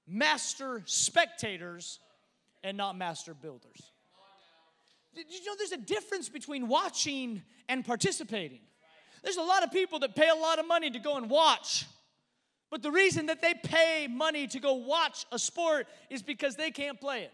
master 0.06 0.82
spectators, 0.84 2.00
and 2.62 2.76
not 2.76 2.98
master 2.98 3.32
builders. 3.32 3.91
You 5.14 5.44
know 5.44 5.54
there's 5.58 5.72
a 5.72 5.76
difference 5.76 6.28
between 6.28 6.68
watching 6.68 7.42
and 7.68 7.84
participating? 7.84 8.60
There's 9.22 9.36
a 9.36 9.42
lot 9.42 9.62
of 9.62 9.70
people 9.70 9.98
that 10.00 10.14
pay 10.14 10.28
a 10.28 10.34
lot 10.34 10.58
of 10.58 10.66
money 10.66 10.90
to 10.90 10.98
go 10.98 11.16
and 11.16 11.30
watch. 11.30 11.86
But 12.70 12.82
the 12.82 12.90
reason 12.90 13.26
that 13.26 13.42
they 13.42 13.54
pay 13.54 14.08
money 14.08 14.46
to 14.48 14.58
go 14.58 14.74
watch 14.74 15.26
a 15.30 15.38
sport 15.38 15.86
is 16.08 16.22
because 16.22 16.56
they 16.56 16.70
can't 16.70 16.98
play 16.98 17.22
it. 17.22 17.32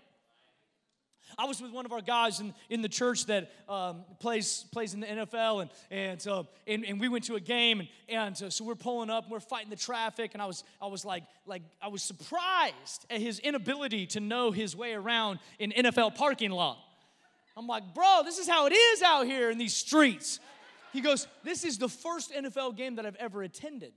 I 1.37 1.45
was 1.45 1.61
with 1.61 1.73
one 1.73 1.85
of 1.85 1.93
our 1.93 2.01
guys 2.01 2.41
in, 2.41 2.55
in 2.71 2.83
the 2.83 2.89
church 2.89 3.27
that 3.27 3.51
um, 3.69 4.05
plays, 4.19 4.65
plays 4.73 4.95
in 4.95 5.01
the 5.01 5.07
NFL, 5.07 5.63
and, 5.63 5.71
and, 5.91 6.27
uh, 6.27 6.45
and, 6.67 6.85
and, 6.85 6.99
we 6.99 7.09
went 7.09 7.25
to 7.25 7.35
a 7.35 7.41
game, 7.41 7.81
and, 7.81 7.89
and 8.09 8.43
uh, 8.43 8.51
so 8.51 8.65
we're 8.65 8.75
pulling 8.75 9.11
up, 9.11 9.25
and 9.25 9.33
we're 9.33 9.41
fighting 9.41 9.71
the 9.71 9.77
traffic, 9.77 10.31
and 10.33 10.43
I 10.43 10.47
was, 10.47 10.65
I 10.81 10.87
was 10.87 11.05
like, 11.05 11.25
like, 11.47 11.63
I 11.83 11.89
was 11.89 12.03
surprised 12.03 13.07
at 13.11 13.21
his 13.21 13.39
inability 13.41 14.07
to 14.09 14.21
know 14.21 14.51
his 14.51 14.75
way 14.75 14.95
around 14.95 15.39
an 15.61 15.73
NFL 15.77 16.15
parking 16.15 16.51
lot. 16.51 16.79
I'm 17.59 17.67
like, 17.67 17.93
bro, 17.93 18.23
this 18.25 18.39
is 18.39 18.49
how 18.49 18.67
it 18.67 18.73
is 18.73 19.03
out 19.03 19.27
here 19.27 19.51
in 19.51 19.59
these 19.59 19.75
streets. 19.75 20.39
He 20.93 21.01
goes, 21.01 21.27
this 21.43 21.65
is 21.65 21.77
the 21.77 21.89
first 21.89 22.33
NFL 22.33 22.77
game 22.77 22.95
that 22.97 23.05
I've 23.05 23.17
ever 23.17 23.43
attended 23.43 23.93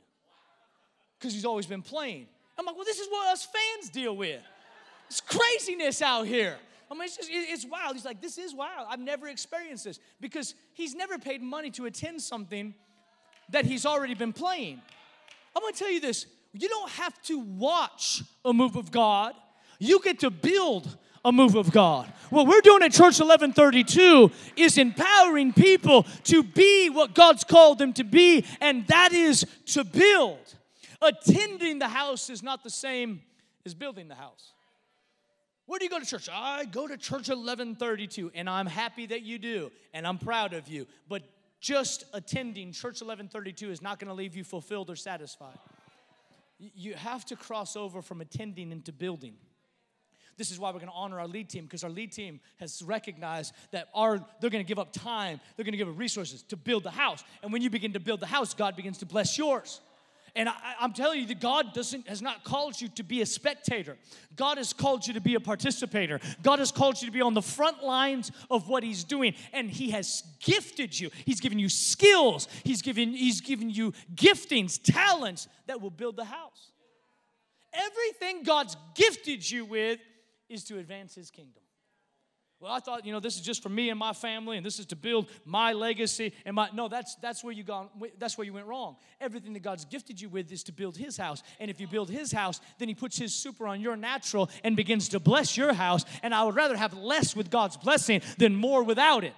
because 1.20 1.32
he's 1.32 1.46
always 1.46 1.68
been 1.68 1.84
playing. 1.84 2.26
I'm 2.58 2.66
like, 2.66 2.76
well, 2.76 2.86
this 2.86 3.00
is 3.00 3.08
what 3.08 3.32
us 3.32 3.46
fans 3.46 3.92
deal 3.92 4.18
with. 4.18 4.42
It's 5.08 5.22
craziness 5.22 6.02
out 6.02 6.26
here. 6.26 6.58
I 6.90 6.96
mean, 6.96 7.04
it's 7.04 7.18
just, 7.18 7.30
it's 7.32 7.66
wild. 7.66 7.96
He's 7.96 8.04
like, 8.04 8.20
this 8.20 8.40
is 8.40 8.56
wild. 8.56 8.88
I've 8.90 9.00
never 9.00 9.28
experienced 9.28 9.84
this 9.86 10.00
because 10.20 10.56
he's 10.74 10.96
never 10.96 11.20
paid 11.20 11.44
money 11.44 11.70
to 11.72 11.86
attend 11.86 12.22
something 12.22 12.74
that 13.52 13.66
he's 13.66 13.86
already 13.86 14.16
been 14.16 14.34
playing. 14.34 14.82
I'm 15.56 15.62
gonna 15.62 15.74
tell 15.74 15.92
you 15.92 16.00
this 16.00 16.26
you 16.54 16.68
don't 16.68 16.90
have 16.92 17.22
to 17.24 17.40
watch 17.40 18.24
a 18.44 18.54
move 18.54 18.76
of 18.76 18.92
God, 18.92 19.34
you 19.80 20.02
get 20.02 20.20
to 20.22 20.32
build 20.32 20.98
a 21.24 21.32
move 21.32 21.56
of 21.56 21.72
God. 21.72 22.12
What 22.30 22.48
we're 22.48 22.62
doing 22.62 22.84
at 22.84 22.92
Church 22.92 23.20
1132 23.20 24.32
is 24.56 24.78
empowering 24.78 25.54
people 25.54 26.04
to 26.26 26.44
be 26.44 26.90
what 26.90 27.14
God's 27.14 27.44
called 27.44 27.78
them 27.78 27.94
to 27.94 28.04
be, 28.04 28.46
and 28.60 28.88
that 28.88 29.14
is 29.14 29.46
to 29.68 29.84
build. 29.84 30.56
Attending 31.02 31.80
the 31.80 31.88
house 31.88 32.30
is 32.30 32.42
not 32.42 32.64
the 32.64 32.70
same 32.70 33.22
as 33.66 33.74
building 33.74 34.08
the 34.08 34.16
house. 34.16 34.54
Where 35.66 35.80
do 35.80 35.86
you 35.86 35.92
go 35.92 36.00
to 36.00 36.06
church? 36.06 36.28
I 36.32 36.66
go 36.66 36.88
to 36.88 36.98
church 36.98 37.30
1132, 37.30 38.32
and 38.36 38.50
I'm 38.50 38.66
happy 38.66 39.06
that 39.08 39.22
you 39.22 39.40
do, 39.40 39.72
and 39.94 40.06
I'm 40.06 40.18
proud 40.18 40.54
of 40.54 40.68
you. 40.68 40.88
But 41.08 41.24
just 41.60 42.04
attending 42.14 42.72
church 42.72 43.02
1132 43.02 43.72
is 43.72 43.82
not 43.82 44.00
going 44.00 44.10
to 44.10 44.14
leave 44.14 44.36
you 44.36 44.44
fulfilled 44.44 44.90
or 44.90 44.96
satisfied. 44.96 45.58
You 46.58 46.96
have 46.96 47.26
to 47.26 47.36
cross 47.36 47.76
over 47.76 48.02
from 48.02 48.22
attending 48.22 48.72
into 48.72 48.92
building. 48.92 49.36
This 50.38 50.52
is 50.52 50.60
why 50.60 50.70
we're 50.70 50.80
going 50.80 50.92
to 50.92 50.96
honor 50.96 51.20
our 51.20 51.28
lead 51.28 51.50
team 51.50 51.66
because 51.66 51.84
our 51.84 51.90
lead 51.90 52.12
team 52.12 52.40
has 52.60 52.82
recognized 52.82 53.54
that 53.72 53.90
our 53.94 54.18
they're 54.40 54.50
going 54.50 54.64
to 54.64 54.68
give 54.68 54.80
up 54.80 54.94
time, 54.94 55.40
they're 55.56 55.66
going 55.66 55.74
to 55.74 55.78
give 55.78 55.90
up 55.90 55.98
resources 55.98 56.42
to 56.44 56.58
build 56.58 56.84
the 56.84 56.92
house. 56.92 57.24
And 57.44 57.54
when 57.54 57.62
you 57.62 57.70
begin 57.70 57.94
to 57.94 58.00
build 58.00 58.20
the 58.20 58.28
house, 58.28 58.54
God 58.54 58.76
begins 58.76 58.98
to 59.00 59.06
bless 59.06 59.38
yours. 59.38 59.82
And 60.36 60.48
I, 60.48 60.76
am 60.80 60.94
telling 60.94 61.20
you 61.20 61.26
that 61.28 61.42
God 61.42 61.74
doesn't 61.74 62.08
has 62.08 62.22
not 62.22 62.44
called 62.44 62.80
you 62.80 62.88
to 62.90 63.04
be 63.04 63.22
a 63.22 63.26
spectator. 63.26 63.98
God 64.36 64.58
has 64.58 64.72
called 64.72 65.06
you 65.06 65.14
to 65.16 65.22
be 65.22 65.36
a 65.36 65.42
participator. 65.42 66.20
God 66.42 66.60
has 66.60 66.72
called 66.72 67.02
you 67.02 67.08
to 67.08 67.12
be 67.12 67.22
on 67.22 67.34
the 67.34 67.42
front 67.42 67.84
lines 67.84 68.32
of 68.50 68.70
what 68.70 68.84
He's 68.84 69.04
doing, 69.04 69.34
and 69.52 69.70
He 69.70 69.92
has 69.92 70.24
gifted 70.40 70.98
you. 70.98 71.10
He's 71.26 71.42
given 71.42 71.60
you 71.60 71.68
skills. 71.68 72.48
He's 72.64 72.82
given 72.82 73.14
He's 73.14 73.42
given 73.42 73.70
you 73.70 73.94
giftings, 74.16 74.80
talents 74.82 75.50
that 75.68 75.82
will 75.82 75.90
build 75.90 76.16
the 76.16 76.26
house. 76.26 76.72
Everything 77.74 78.44
God's 78.44 78.78
gifted 78.96 79.50
you 79.50 79.66
with 79.66 80.00
is 80.52 80.64
to 80.66 80.78
advance 80.78 81.16
his 81.16 81.32
kingdom. 81.32 81.64
Well, 82.62 82.72
I 82.72 82.80
thought, 82.80 83.08
you 83.08 83.12
know, 83.12 83.20
this 83.20 83.38
is 83.38 83.42
just 83.42 83.64
for 83.64 83.70
me 83.70 83.90
and 83.90 83.98
my 83.98 84.14
family, 84.14 84.56
and 84.56 84.64
this 84.64 84.78
is 84.78 84.86
to 84.88 84.96
build 84.96 85.32
my 85.46 85.74
legacy 85.74 86.32
and 86.46 86.56
my. 86.56 86.70
No, 86.72 86.88
that's 86.88 87.16
that's 87.16 87.44
where 87.44 87.52
you 87.52 87.64
gone. 87.64 87.90
That's 88.20 88.38
where 88.38 88.46
you 88.46 88.54
went 88.54 88.68
wrong. 88.68 88.98
Everything 89.20 89.54
that 89.54 89.64
God's 89.64 89.84
gifted 89.84 90.22
you 90.22 90.30
with 90.30 90.52
is 90.52 90.62
to 90.66 90.72
build 90.72 90.96
His 90.96 91.18
house, 91.18 91.42
and 91.60 91.72
if 91.72 91.82
you 91.82 91.88
build 91.88 92.12
His 92.12 92.32
house, 92.32 92.62
then 92.78 92.88
He 92.88 92.94
puts 92.94 93.18
His 93.18 93.34
super 93.34 93.68
on 93.68 93.82
your 93.82 93.98
natural 93.98 94.48
and 94.64 94.76
begins 94.76 95.10
to 95.10 95.20
bless 95.20 95.58
your 95.58 95.74
house. 95.74 96.06
And 96.22 96.36
I 96.36 96.44
would 96.44 96.56
rather 96.56 96.78
have 96.78 96.94
less 96.94 97.36
with 97.36 97.50
God's 97.50 97.78
blessing 97.78 98.22
than 98.38 98.54
more 98.54 98.84
without 98.84 99.24
it. 99.24 99.34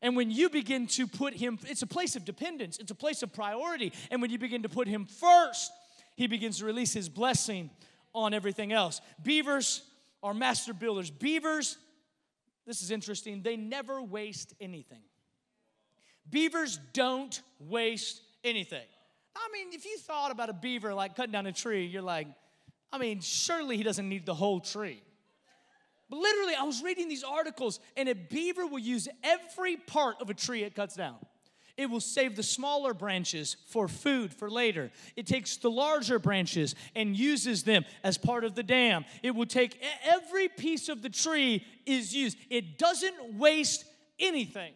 And 0.00 0.16
when 0.16 0.30
you 0.30 0.48
begin 0.48 0.86
to 0.88 1.06
put 1.06 1.34
Him, 1.34 1.58
it's 1.66 1.82
a 1.82 1.86
place 1.86 2.16
of 2.16 2.24
dependence. 2.24 2.78
It's 2.78 2.90
a 2.90 2.94
place 2.94 3.22
of 3.22 3.34
priority. 3.34 3.92
And 4.10 4.22
when 4.22 4.30
you 4.30 4.38
begin 4.38 4.62
to 4.62 4.70
put 4.70 4.88
Him 4.88 5.04
first, 5.04 5.70
He 6.16 6.28
begins 6.28 6.60
to 6.60 6.64
release 6.64 6.94
His 6.94 7.10
blessing 7.10 7.68
on 8.14 8.32
everything 8.32 8.72
else. 8.72 9.02
Beavers 9.22 9.82
are 10.26 10.34
master 10.34 10.74
builders. 10.74 11.08
Beavers, 11.08 11.78
this 12.66 12.82
is 12.82 12.90
interesting, 12.90 13.42
they 13.42 13.56
never 13.56 14.02
waste 14.02 14.54
anything. 14.60 15.02
Beavers 16.28 16.80
don't 16.92 17.40
waste 17.60 18.20
anything. 18.42 18.84
I 19.36 19.48
mean, 19.52 19.68
if 19.72 19.84
you 19.84 19.96
thought 19.98 20.32
about 20.32 20.48
a 20.48 20.52
beaver 20.52 20.92
like 20.92 21.14
cutting 21.14 21.30
down 21.30 21.46
a 21.46 21.52
tree, 21.52 21.86
you're 21.86 22.02
like, 22.02 22.26
I 22.92 22.98
mean, 22.98 23.20
surely 23.20 23.76
he 23.76 23.84
doesn't 23.84 24.08
need 24.08 24.26
the 24.26 24.34
whole 24.34 24.58
tree. 24.58 25.00
But 26.10 26.18
literally, 26.18 26.54
I 26.54 26.64
was 26.64 26.82
reading 26.82 27.08
these 27.08 27.22
articles, 27.22 27.78
and 27.96 28.08
a 28.08 28.14
beaver 28.14 28.66
will 28.66 28.80
use 28.80 29.08
every 29.22 29.76
part 29.76 30.16
of 30.20 30.28
a 30.28 30.34
tree 30.34 30.64
it 30.64 30.74
cuts 30.74 30.96
down. 30.96 31.16
It 31.76 31.90
will 31.90 32.00
save 32.00 32.36
the 32.36 32.42
smaller 32.42 32.94
branches 32.94 33.56
for 33.68 33.86
food 33.86 34.32
for 34.32 34.50
later. 34.50 34.90
It 35.14 35.26
takes 35.26 35.58
the 35.58 35.70
larger 35.70 36.18
branches 36.18 36.74
and 36.94 37.16
uses 37.16 37.64
them 37.64 37.84
as 38.02 38.16
part 38.16 38.44
of 38.44 38.54
the 38.54 38.62
dam. 38.62 39.04
It 39.22 39.34
will 39.34 39.46
take 39.46 39.82
every 40.04 40.48
piece 40.48 40.88
of 40.88 41.02
the 41.02 41.10
tree 41.10 41.64
is 41.84 42.14
used. 42.14 42.38
It 42.48 42.78
doesn't 42.78 43.38
waste 43.38 43.84
anything. 44.18 44.72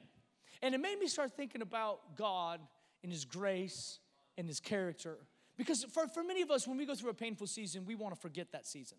And 0.62 0.74
it 0.74 0.78
made 0.78 0.98
me 0.98 1.06
start 1.06 1.36
thinking 1.36 1.62
about 1.62 2.16
God 2.16 2.60
and 3.02 3.10
His 3.10 3.24
grace 3.24 3.98
and 4.36 4.46
His 4.46 4.60
character. 4.60 5.16
Because 5.56 5.84
for, 5.84 6.06
for 6.06 6.22
many 6.22 6.42
of 6.42 6.50
us, 6.50 6.66
when 6.66 6.76
we 6.76 6.84
go 6.84 6.94
through 6.94 7.10
a 7.10 7.14
painful 7.14 7.46
season, 7.46 7.84
we 7.86 7.94
want 7.94 8.14
to 8.14 8.20
forget 8.20 8.52
that 8.52 8.66
season. 8.66 8.98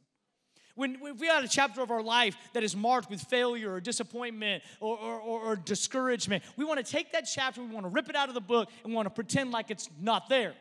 When, 0.75 0.97
we 1.19 1.27
had 1.27 1.43
a 1.43 1.47
chapter 1.47 1.81
of 1.81 1.91
our 1.91 2.01
life 2.01 2.35
that 2.53 2.63
is 2.63 2.75
marked 2.75 3.09
with 3.09 3.21
failure 3.21 3.73
or 3.73 3.79
disappointment 3.79 4.63
or, 4.79 4.97
or, 4.97 5.19
or, 5.19 5.39
or 5.41 5.55
discouragement, 5.55 6.43
we 6.55 6.65
want 6.65 6.83
to 6.83 6.89
take 6.89 7.11
that 7.13 7.27
chapter, 7.31 7.61
we 7.61 7.67
want 7.67 7.85
to 7.85 7.91
rip 7.91 8.09
it 8.09 8.15
out 8.15 8.29
of 8.29 8.35
the 8.35 8.41
book, 8.41 8.69
and 8.83 8.91
we 8.91 8.95
want 8.95 9.05
to 9.05 9.13
pretend 9.13 9.51
like 9.51 9.71
it's 9.71 9.89
not 9.99 10.29
there. 10.29 10.53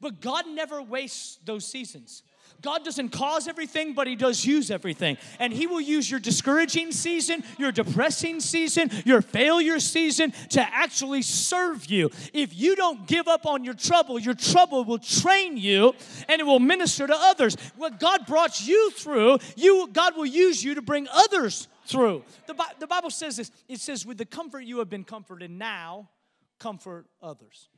But 0.00 0.20
God 0.20 0.46
never 0.48 0.80
wastes 0.80 1.38
those 1.44 1.66
seasons. 1.66 2.22
God 2.60 2.84
doesn't 2.84 3.10
cause 3.10 3.48
everything, 3.48 3.94
but 3.94 4.06
He 4.06 4.16
does 4.16 4.44
use 4.44 4.70
everything. 4.70 5.16
And 5.38 5.52
He 5.52 5.66
will 5.66 5.80
use 5.80 6.10
your 6.10 6.20
discouraging 6.20 6.92
season, 6.92 7.42
your 7.58 7.72
depressing 7.72 8.40
season, 8.40 8.90
your 9.04 9.22
failure 9.22 9.80
season 9.80 10.32
to 10.50 10.60
actually 10.60 11.22
serve 11.22 11.86
you. 11.86 12.10
If 12.32 12.54
you 12.54 12.76
don't 12.76 13.06
give 13.06 13.28
up 13.28 13.46
on 13.46 13.64
your 13.64 13.74
trouble, 13.74 14.18
your 14.18 14.34
trouble 14.34 14.84
will 14.84 14.98
train 14.98 15.56
you 15.56 15.94
and 16.28 16.40
it 16.40 16.44
will 16.44 16.60
minister 16.60 17.06
to 17.06 17.14
others. 17.16 17.56
What 17.76 17.98
God 17.98 18.26
brought 18.26 18.66
you 18.66 18.90
through, 18.90 19.38
you 19.56 19.88
God 19.92 20.16
will 20.16 20.26
use 20.26 20.62
you 20.62 20.74
to 20.74 20.82
bring 20.82 21.08
others 21.12 21.68
through. 21.86 22.24
The, 22.46 22.54
the 22.78 22.86
Bible 22.86 23.10
says 23.10 23.36
this 23.36 23.50
it 23.68 23.80
says, 23.80 24.06
With 24.06 24.18
the 24.18 24.24
comfort 24.24 24.60
you 24.60 24.78
have 24.78 24.90
been 24.90 25.04
comforted, 25.04 25.50
now 25.50 26.10
comfort 26.58 27.06
others. 27.22 27.68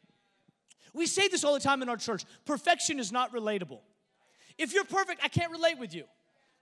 We 0.92 1.06
say 1.06 1.28
this 1.28 1.42
all 1.42 1.54
the 1.54 1.60
time 1.60 1.82
in 1.82 1.88
our 1.88 1.96
church 1.96 2.24
perfection 2.44 2.98
is 2.98 3.10
not 3.10 3.32
relatable. 3.32 3.80
If 4.58 4.72
you're 4.72 4.84
perfect, 4.84 5.20
I 5.22 5.28
can't 5.28 5.52
relate 5.52 5.78
with 5.78 5.94
you 5.94 6.04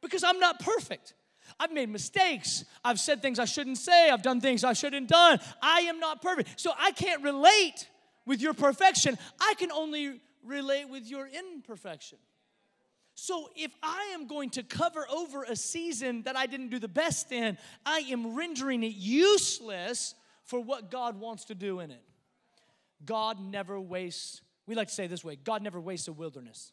because 0.00 0.24
I'm 0.24 0.38
not 0.38 0.60
perfect. 0.60 1.14
I've 1.58 1.72
made 1.72 1.88
mistakes. 1.88 2.64
I've 2.84 3.00
said 3.00 3.20
things 3.20 3.38
I 3.38 3.44
shouldn't 3.44 3.78
say. 3.78 4.10
I've 4.10 4.22
done 4.22 4.40
things 4.40 4.64
I 4.64 4.72
shouldn't 4.72 5.08
done. 5.08 5.40
I 5.60 5.80
am 5.82 5.98
not 5.98 6.22
perfect. 6.22 6.60
So 6.60 6.72
I 6.78 6.92
can't 6.92 7.22
relate 7.22 7.88
with 8.26 8.40
your 8.40 8.54
perfection. 8.54 9.18
I 9.40 9.54
can 9.58 9.70
only 9.72 10.20
relate 10.44 10.88
with 10.88 11.06
your 11.06 11.28
imperfection. 11.28 12.18
So 13.14 13.50
if 13.54 13.72
I 13.82 14.10
am 14.14 14.26
going 14.26 14.50
to 14.50 14.62
cover 14.62 15.06
over 15.10 15.44
a 15.44 15.54
season 15.54 16.22
that 16.22 16.36
I 16.36 16.46
didn't 16.46 16.70
do 16.70 16.78
the 16.78 16.88
best 16.88 17.30
in, 17.30 17.58
I 17.84 17.98
am 18.10 18.34
rendering 18.34 18.82
it 18.82 18.94
useless 18.94 20.14
for 20.44 20.60
what 20.60 20.90
God 20.90 21.20
wants 21.20 21.44
to 21.46 21.54
do 21.54 21.80
in 21.80 21.90
it. 21.90 22.02
God 23.04 23.38
never 23.40 23.78
wastes, 23.80 24.40
we 24.66 24.74
like 24.74 24.88
to 24.88 24.94
say 24.94 25.06
this 25.06 25.24
way 25.24 25.36
God 25.36 25.62
never 25.62 25.80
wastes 25.80 26.08
a 26.08 26.12
wilderness. 26.12 26.72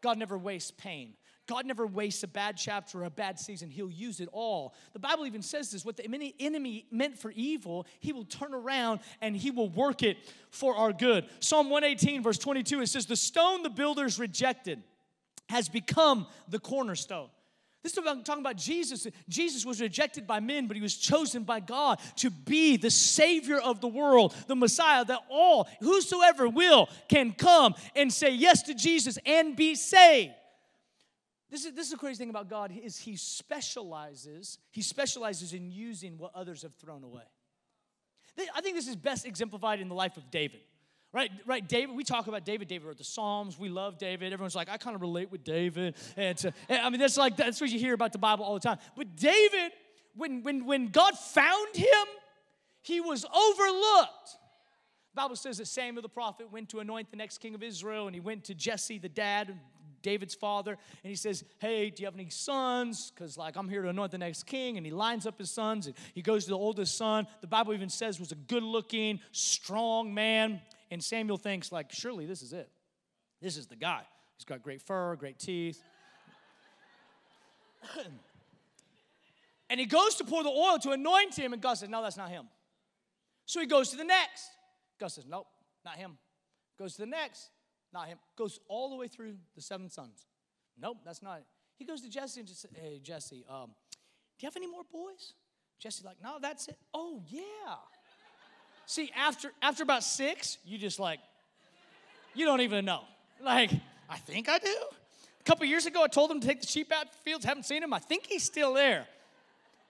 God 0.00 0.18
never 0.18 0.36
wastes 0.36 0.70
pain. 0.70 1.14
God 1.46 1.64
never 1.64 1.86
wastes 1.86 2.22
a 2.24 2.28
bad 2.28 2.56
chapter 2.56 3.00
or 3.00 3.04
a 3.04 3.10
bad 3.10 3.38
season. 3.38 3.70
He'll 3.70 3.90
use 3.90 4.20
it 4.20 4.28
all. 4.32 4.74
The 4.92 4.98
Bible 4.98 5.26
even 5.26 5.42
says 5.42 5.70
this 5.70 5.84
what 5.84 5.96
the 5.96 6.04
enemy 6.40 6.86
meant 6.90 7.18
for 7.18 7.30
evil, 7.30 7.86
he 8.00 8.12
will 8.12 8.24
turn 8.24 8.52
around 8.52 9.00
and 9.20 9.36
he 9.36 9.50
will 9.50 9.68
work 9.68 10.02
it 10.02 10.18
for 10.50 10.74
our 10.74 10.92
good. 10.92 11.26
Psalm 11.40 11.70
118, 11.70 12.22
verse 12.22 12.38
22, 12.38 12.82
it 12.82 12.88
says, 12.88 13.06
The 13.06 13.16
stone 13.16 13.62
the 13.62 13.70
builders 13.70 14.18
rejected 14.18 14.82
has 15.48 15.68
become 15.68 16.26
the 16.48 16.58
cornerstone. 16.58 17.28
This 17.86 17.92
is 17.92 17.98
about 17.98 18.24
talking 18.24 18.42
about 18.42 18.56
Jesus. 18.56 19.06
Jesus 19.28 19.64
was 19.64 19.80
rejected 19.80 20.26
by 20.26 20.40
men, 20.40 20.66
but 20.66 20.76
he 20.76 20.82
was 20.82 20.96
chosen 20.96 21.44
by 21.44 21.60
God 21.60 22.00
to 22.16 22.30
be 22.30 22.76
the 22.76 22.90
Savior 22.90 23.60
of 23.60 23.80
the 23.80 23.86
world, 23.86 24.34
the 24.48 24.56
Messiah, 24.56 25.04
that 25.04 25.20
all, 25.30 25.68
whosoever 25.78 26.48
will, 26.48 26.88
can 27.08 27.32
come 27.32 27.76
and 27.94 28.12
say 28.12 28.30
yes 28.34 28.62
to 28.62 28.74
Jesus 28.74 29.20
and 29.24 29.54
be 29.54 29.76
saved. 29.76 30.32
This 31.48 31.64
is, 31.64 31.74
this 31.74 31.84
is 31.86 31.92
the 31.92 31.96
crazy 31.96 32.18
thing 32.18 32.30
about 32.30 32.50
God 32.50 32.72
is 32.76 32.98
he 32.98 33.14
specializes, 33.14 34.58
he 34.72 34.82
specializes 34.82 35.52
in 35.52 35.70
using 35.70 36.18
what 36.18 36.32
others 36.34 36.62
have 36.62 36.74
thrown 36.74 37.04
away. 37.04 37.22
I 38.52 38.62
think 38.62 38.74
this 38.74 38.88
is 38.88 38.96
best 38.96 39.24
exemplified 39.24 39.80
in 39.80 39.88
the 39.88 39.94
life 39.94 40.16
of 40.16 40.28
David. 40.32 40.62
Right, 41.16 41.30
right, 41.46 41.66
David, 41.66 41.96
we 41.96 42.04
talk 42.04 42.26
about 42.26 42.44
David. 42.44 42.68
David 42.68 42.86
wrote 42.86 42.98
the 42.98 43.04
Psalms. 43.04 43.58
We 43.58 43.70
love 43.70 43.96
David. 43.96 44.34
Everyone's 44.34 44.54
like, 44.54 44.68
I 44.68 44.76
kind 44.76 44.94
of 44.94 45.00
relate 45.00 45.32
with 45.32 45.44
David. 45.44 45.94
And, 46.14 46.44
uh, 46.68 46.74
I 46.74 46.90
mean, 46.90 47.00
that's 47.00 47.16
like, 47.16 47.38
that's 47.38 47.58
what 47.58 47.70
you 47.70 47.78
hear 47.78 47.94
about 47.94 48.12
the 48.12 48.18
Bible 48.18 48.44
all 48.44 48.52
the 48.52 48.60
time. 48.60 48.76
But 48.94 49.16
David, 49.16 49.72
when, 50.14 50.42
when, 50.42 50.66
when 50.66 50.88
God 50.88 51.16
found 51.16 51.74
him, 51.74 52.06
he 52.82 53.00
was 53.00 53.24
overlooked. 53.24 54.36
The 55.14 55.22
Bible 55.22 55.36
says 55.36 55.56
that 55.56 55.68
Samuel 55.68 56.02
the 56.02 56.10
prophet 56.10 56.52
went 56.52 56.68
to 56.68 56.80
anoint 56.80 57.10
the 57.10 57.16
next 57.16 57.38
king 57.38 57.54
of 57.54 57.62
Israel, 57.62 58.08
and 58.08 58.14
he 58.14 58.20
went 58.20 58.44
to 58.44 58.54
Jesse, 58.54 58.98
the 58.98 59.08
dad, 59.08 59.58
David's 60.02 60.34
father, 60.34 60.72
and 60.72 61.08
he 61.08 61.16
says, 61.16 61.44
Hey, 61.60 61.88
do 61.88 62.02
you 62.02 62.06
have 62.06 62.14
any 62.14 62.28
sons? 62.28 63.10
Because, 63.14 63.38
like, 63.38 63.56
I'm 63.56 63.70
here 63.70 63.80
to 63.80 63.88
anoint 63.88 64.12
the 64.12 64.18
next 64.18 64.42
king. 64.42 64.76
And 64.76 64.84
he 64.84 64.92
lines 64.92 65.26
up 65.26 65.38
his 65.38 65.50
sons, 65.50 65.86
and 65.86 65.96
he 66.12 66.20
goes 66.20 66.44
to 66.44 66.50
the 66.50 66.58
oldest 66.58 66.94
son. 66.98 67.26
The 67.40 67.46
Bible 67.46 67.72
even 67.72 67.88
says 67.88 68.20
was 68.20 68.32
a 68.32 68.36
good 68.36 68.62
looking, 68.62 69.20
strong 69.32 70.12
man. 70.12 70.60
And 70.90 71.02
Samuel 71.02 71.38
thinks, 71.38 71.72
like, 71.72 71.92
surely 71.92 72.26
this 72.26 72.42
is 72.42 72.52
it. 72.52 72.70
This 73.40 73.56
is 73.56 73.66
the 73.66 73.76
guy. 73.76 74.02
He's 74.36 74.44
got 74.44 74.62
great 74.62 74.82
fur, 74.82 75.16
great 75.16 75.38
teeth. 75.38 75.82
and 79.70 79.80
he 79.80 79.86
goes 79.86 80.14
to 80.16 80.24
pour 80.24 80.42
the 80.42 80.50
oil 80.50 80.78
to 80.78 80.90
anoint 80.90 81.34
him, 81.36 81.52
and 81.52 81.60
God 81.62 81.74
says, 81.74 81.88
No, 81.88 82.02
that's 82.02 82.16
not 82.16 82.30
him. 82.30 82.46
So 83.46 83.60
he 83.60 83.66
goes 83.66 83.90
to 83.90 83.96
the 83.96 84.04
next. 84.04 84.50
God 84.98 85.08
says, 85.08 85.24
Nope, 85.28 85.46
not 85.84 85.96
him. 85.96 86.18
Goes 86.78 86.94
to 86.94 87.02
the 87.02 87.06
next, 87.06 87.50
not 87.92 88.08
him. 88.08 88.18
Goes 88.36 88.60
all 88.68 88.90
the 88.90 88.96
way 88.96 89.08
through 89.08 89.36
the 89.54 89.62
seven 89.62 89.88
sons. 89.88 90.26
Nope, 90.80 90.98
that's 91.04 91.22
not 91.22 91.38
it. 91.38 91.44
He 91.78 91.84
goes 91.84 92.02
to 92.02 92.08
Jesse 92.08 92.40
and 92.40 92.48
just 92.48 92.62
says, 92.62 92.70
Hey, 92.74 93.00
Jesse, 93.02 93.44
um, 93.48 93.70
do 94.38 94.44
you 94.44 94.46
have 94.46 94.56
any 94.56 94.66
more 94.66 94.82
boys? 94.90 95.34
Jesse's 95.78 96.04
like, 96.04 96.16
No, 96.22 96.38
that's 96.40 96.68
it. 96.68 96.76
Oh, 96.92 97.22
yeah. 97.28 97.40
See, 98.86 99.10
after 99.16 99.52
after 99.60 99.82
about 99.82 100.04
six, 100.04 100.58
you 100.64 100.78
just 100.78 100.98
like, 100.98 101.18
you 102.34 102.46
don't 102.46 102.60
even 102.60 102.84
know. 102.84 103.02
Like, 103.42 103.70
I 104.08 104.16
think 104.16 104.48
I 104.48 104.58
do. 104.58 104.76
A 105.40 105.44
couple 105.44 105.66
years 105.66 105.86
ago, 105.86 106.02
I 106.02 106.08
told 106.08 106.30
him 106.30 106.40
to 106.40 106.46
take 106.46 106.60
the 106.60 106.66
sheep 106.66 106.92
out 106.92 107.10
the 107.10 107.18
fields. 107.18 107.44
Haven't 107.44 107.64
seen 107.64 107.82
him. 107.82 107.92
I 107.92 107.98
think 107.98 108.26
he's 108.26 108.44
still 108.44 108.74
there. 108.74 109.06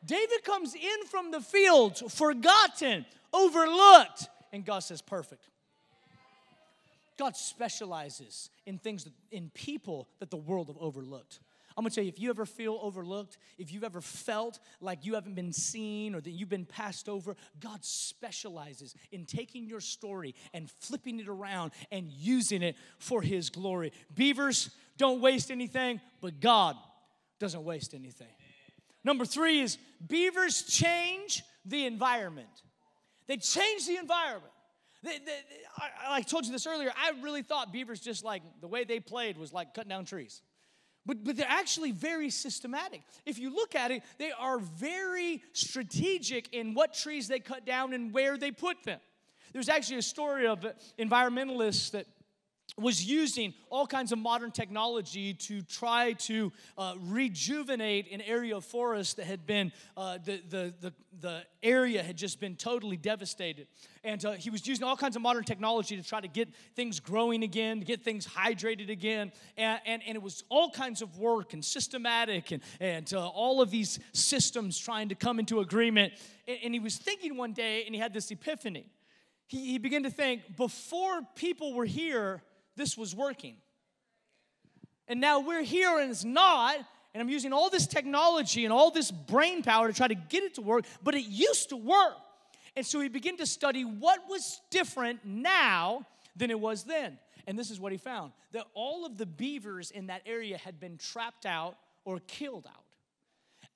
David 0.05 0.45
comes 0.45 0.75
in 0.75 1.07
from 1.11 1.31
the 1.31 1.41
fields, 1.41 2.03
forgotten, 2.15 3.05
overlooked, 3.33 4.29
and 4.53 4.65
God 4.65 4.81
says, 4.81 5.03
perfect. 5.03 5.49
God 7.19 7.37
specializes 7.37 8.51
in 8.67 8.79
things, 8.79 9.09
in 9.31 9.51
people 9.55 10.07
that 10.21 10.31
the 10.31 10.37
world 10.37 10.69
have 10.69 10.77
overlooked. 10.79 11.41
I'm 11.77 11.83
gonna 11.83 11.95
tell 11.95 12.05
you, 12.05 12.09
if 12.09 12.19
you 12.19 12.31
ever 12.31 12.47
feel 12.47 12.79
overlooked, 12.81 13.37
if 13.59 13.71
you've 13.71 13.85
ever 13.85 14.01
felt 14.01 14.59
like 14.81 15.05
you 15.05 15.15
haven't 15.15 15.35
been 15.35 15.53
seen 15.53 16.15
or 16.15 16.23
that 16.23 16.31
you've 16.31 16.49
been 16.49 16.65
passed 16.65 17.07
over, 17.07 17.37
God 17.61 17.85
specializes 17.85 18.95
in 19.13 19.27
taking 19.27 19.67
your 19.67 19.81
story 19.81 20.35
and 20.55 20.71
flipping 20.81 21.21
it 21.21 21.29
around 21.29 21.73
and 21.93 22.11
using 22.11 22.63
it 22.63 22.77
for 22.99 23.21
His 23.21 23.51
glory. 23.51 23.93
Beavers 24.15 24.71
don't 24.97 25.21
waste 25.21 25.51
anything, 25.51 26.01
but 26.23 26.41
God 26.41 26.77
doesn't 27.39 27.63
waste 27.63 27.93
anything. 27.93 28.29
Number 29.05 29.27
three 29.27 29.61
is 29.61 29.77
beavers 30.09 30.63
change 30.63 31.45
the 31.67 31.85
environment. 31.85 32.49
They 33.27 33.37
change 33.37 33.87
the 33.87 33.97
environment. 33.97 34.53
They, 35.03 35.19
they, 35.19 35.41
I, 35.77 36.17
I 36.17 36.23
told 36.23 36.47
you 36.47 36.53
this 36.53 36.67
earlier. 36.67 36.91
I 36.97 37.13
really 37.23 37.43
thought 37.43 37.73
beavers 37.73 38.01
just 38.01 38.25
like 38.25 38.43
the 38.61 38.67
way 38.67 38.85
they 38.85 38.99
played 38.99 39.37
was 39.37 39.53
like 39.53 39.75
cutting 39.75 39.91
down 39.91 40.07
trees. 40.07 40.41
But, 41.07 41.23
but 41.25 41.37
they're 41.37 41.47
actually 41.49 41.93
very 41.93 42.31
systematic. 42.31 43.03
If 43.25 43.39
you 43.39 43.55
look 43.55 43.75
at 43.77 43.93
it, 43.93 44.03
they 44.19 44.33
are 44.33 44.59
very 44.59 45.43
strategic 45.53 46.53
in 46.53 46.75
what 46.75 46.95
trees 46.95 47.29
they 47.29 47.39
cut 47.39 47.65
down 47.65 47.93
and 47.93 48.13
where 48.13 48.37
they 48.37 48.51
put 48.51 48.83
them. 48.83 48.99
There's 49.53 49.69
actually 49.69 49.99
a 49.99 50.03
story 50.03 50.47
of 50.47 50.67
environmentalists 50.99 51.93
that 51.93 52.07
was 52.79 53.05
using 53.05 53.55
all 53.71 53.87
kinds 53.87 54.13
of 54.13 54.19
modern 54.19 54.51
technology 54.51 55.33
to 55.33 55.63
try 55.63 56.13
to 56.13 56.53
uh, 56.77 56.95
rejuvenate 57.01 58.13
an 58.13 58.21
area 58.21 58.55
of 58.55 58.65
forest 58.65 59.17
that 59.17 59.25
had 59.25 59.47
been, 59.47 59.73
uh, 59.97 60.19
the, 60.23 60.43
the, 60.49 60.75
the, 60.81 60.93
the, 61.21 61.43
area 61.63 62.03
had 62.03 62.17
just 62.17 62.39
been 62.39 62.55
totally 62.55 62.97
devastated. 62.97 63.67
And 64.05 64.23
uh, 64.25 64.33
he 64.33 64.51
was 64.51 64.67
using 64.67 64.85
all 64.85 64.97
kinds 64.97 65.17
of 65.17 65.23
modern 65.23 65.43
technology 65.43 65.97
to 65.97 66.03
try 66.03 66.21
to 66.21 66.29
get 66.29 66.55
things 66.75 67.01
growing 67.01 67.43
again, 67.43 67.81
to 67.81 67.87
get 67.87 68.03
things 68.03 68.27
hydrated 68.27 68.91
again. 68.91 69.33
And, 69.57 69.81
and, 69.87 70.03
and 70.07 70.15
it 70.15 70.23
was 70.23 70.45
all 70.49 70.71
kinds 70.71 71.03
of 71.03 71.19
work 71.19 71.55
and 71.55 71.65
systematic 71.65 72.53
and, 72.53 72.63
and 72.79 73.13
uh, 73.15 73.27
all 73.27 73.63
of 73.63 73.71
these 73.71 73.99
systems 74.13 74.79
trying 74.79 75.09
to 75.09 75.15
come 75.15 75.39
into 75.39 75.61
agreement. 75.61 76.13
And, 76.47 76.59
and 76.65 76.75
he 76.75 76.81
was 76.81 76.99
thinking 76.99 77.37
one 77.37 77.53
day, 77.53 77.85
and 77.87 77.95
he 77.95 78.01
had 78.01 78.13
this 78.13 78.31
epiphany. 78.31 78.87
He, 79.47 79.73
he 79.73 79.79
began 79.79 80.03
to 80.03 80.11
think, 80.11 80.57
before 80.57 81.23
people 81.35 81.73
were 81.73 81.87
here, 81.87 82.43
this 82.77 82.97
was 82.97 83.15
working. 83.15 83.57
And 85.09 85.21
now 85.21 85.41
we're 85.41 85.63
here 85.63 85.99
and 85.99 86.11
it's 86.11 86.25
not, 86.25 86.77
and 87.15 87.23
I'm 87.23 87.29
using 87.29 87.53
all 87.53 87.71
this 87.71 87.87
technology 87.87 88.65
and 88.65 88.73
all 88.73 88.91
this 88.91 89.11
brain 89.11 89.63
power 89.63 89.89
to 89.89 89.95
try 89.95 90.09
to 90.09 90.15
get 90.15 90.43
it 90.43 90.55
to 90.55 90.63
work, 90.63 90.85
but 91.03 91.15
it 91.15 91.27
used 91.27 91.71
to 91.71 91.77
work. 91.77 92.17
And 92.77 92.85
so 92.85 93.01
he 93.01 93.09
began 93.09 93.37
to 93.39 93.47
study 93.47 93.85
what 93.85 94.29
was 94.29 94.61
different 94.71 95.25
now 95.25 96.07
than 96.37 96.51
it 96.51 96.61
was 96.61 96.85
then. 96.85 97.19
And 97.47 97.59
this 97.59 97.71
is 97.71 97.81
what 97.81 97.93
he 97.93 97.99
found 97.99 98.33
that 98.53 98.65
all 98.75 99.07
of 99.07 99.17
the 99.17 99.27
beavers 99.27 99.91
in 99.91 100.07
that 100.09 100.23
area 100.27 100.59
had 100.59 100.81
been 100.81 100.99
trapped 100.99 101.47
out 101.47 101.77
or 102.05 102.21
killed 102.27 102.67
out. 102.67 102.83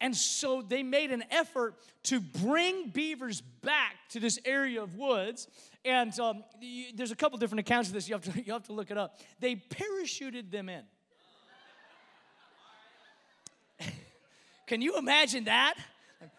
And 0.01 0.17
so 0.17 0.63
they 0.63 0.83
made 0.83 1.11
an 1.11 1.23
effort 1.31 1.75
to 2.05 2.21
bring 2.21 2.89
beavers 2.89 3.43
back 3.63 3.97
to 4.11 4.21
this 4.21 4.39
area 4.45 4.83
of 4.83 4.97
woods. 4.97 5.47
And 5.85 6.19
um, 6.21 6.45
you, 6.61 6.87
there's 6.95 7.11
a 7.11 7.17
couple 7.17 7.39
different 7.39 7.61
accounts 7.61 7.89
of 7.89 7.95
this. 7.95 8.09
You 8.09 8.15
have, 8.15 8.25
to, 8.25 8.43
you 8.47 8.53
have 8.53 8.65
to 8.65 8.73
look 8.73 8.91
it 8.91 8.99
up. 8.99 9.19
They 9.39 9.57
parachuted 9.57 10.51
them 10.51 10.69
in. 10.69 10.83
Can 14.67 14.83
you 14.83 14.97
imagine 14.99 15.45
that? 15.45 15.75
Like, 16.21 16.31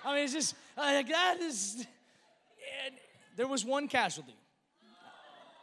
I 0.04 0.14
mean, 0.14 0.24
it's 0.24 0.32
just 0.32 0.54
like 0.76 1.08
that 1.08 1.38
is. 1.40 1.84
there 3.36 3.48
was 3.48 3.64
one 3.64 3.88
casualty. 3.88 4.34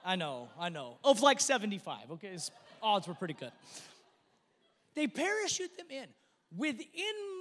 I 0.03 0.15
know, 0.15 0.47
I 0.57 0.69
know. 0.69 0.97
Of 1.03 1.21
like 1.21 1.41
75. 1.41 2.11
Okay, 2.11 2.29
His 2.29 2.49
odds 2.81 3.07
were 3.07 3.13
pretty 3.13 3.33
good. 3.33 3.51
They 4.95 5.07
parachute 5.07 5.75
them 5.77 5.87
in. 5.89 6.07
Within 6.55 6.87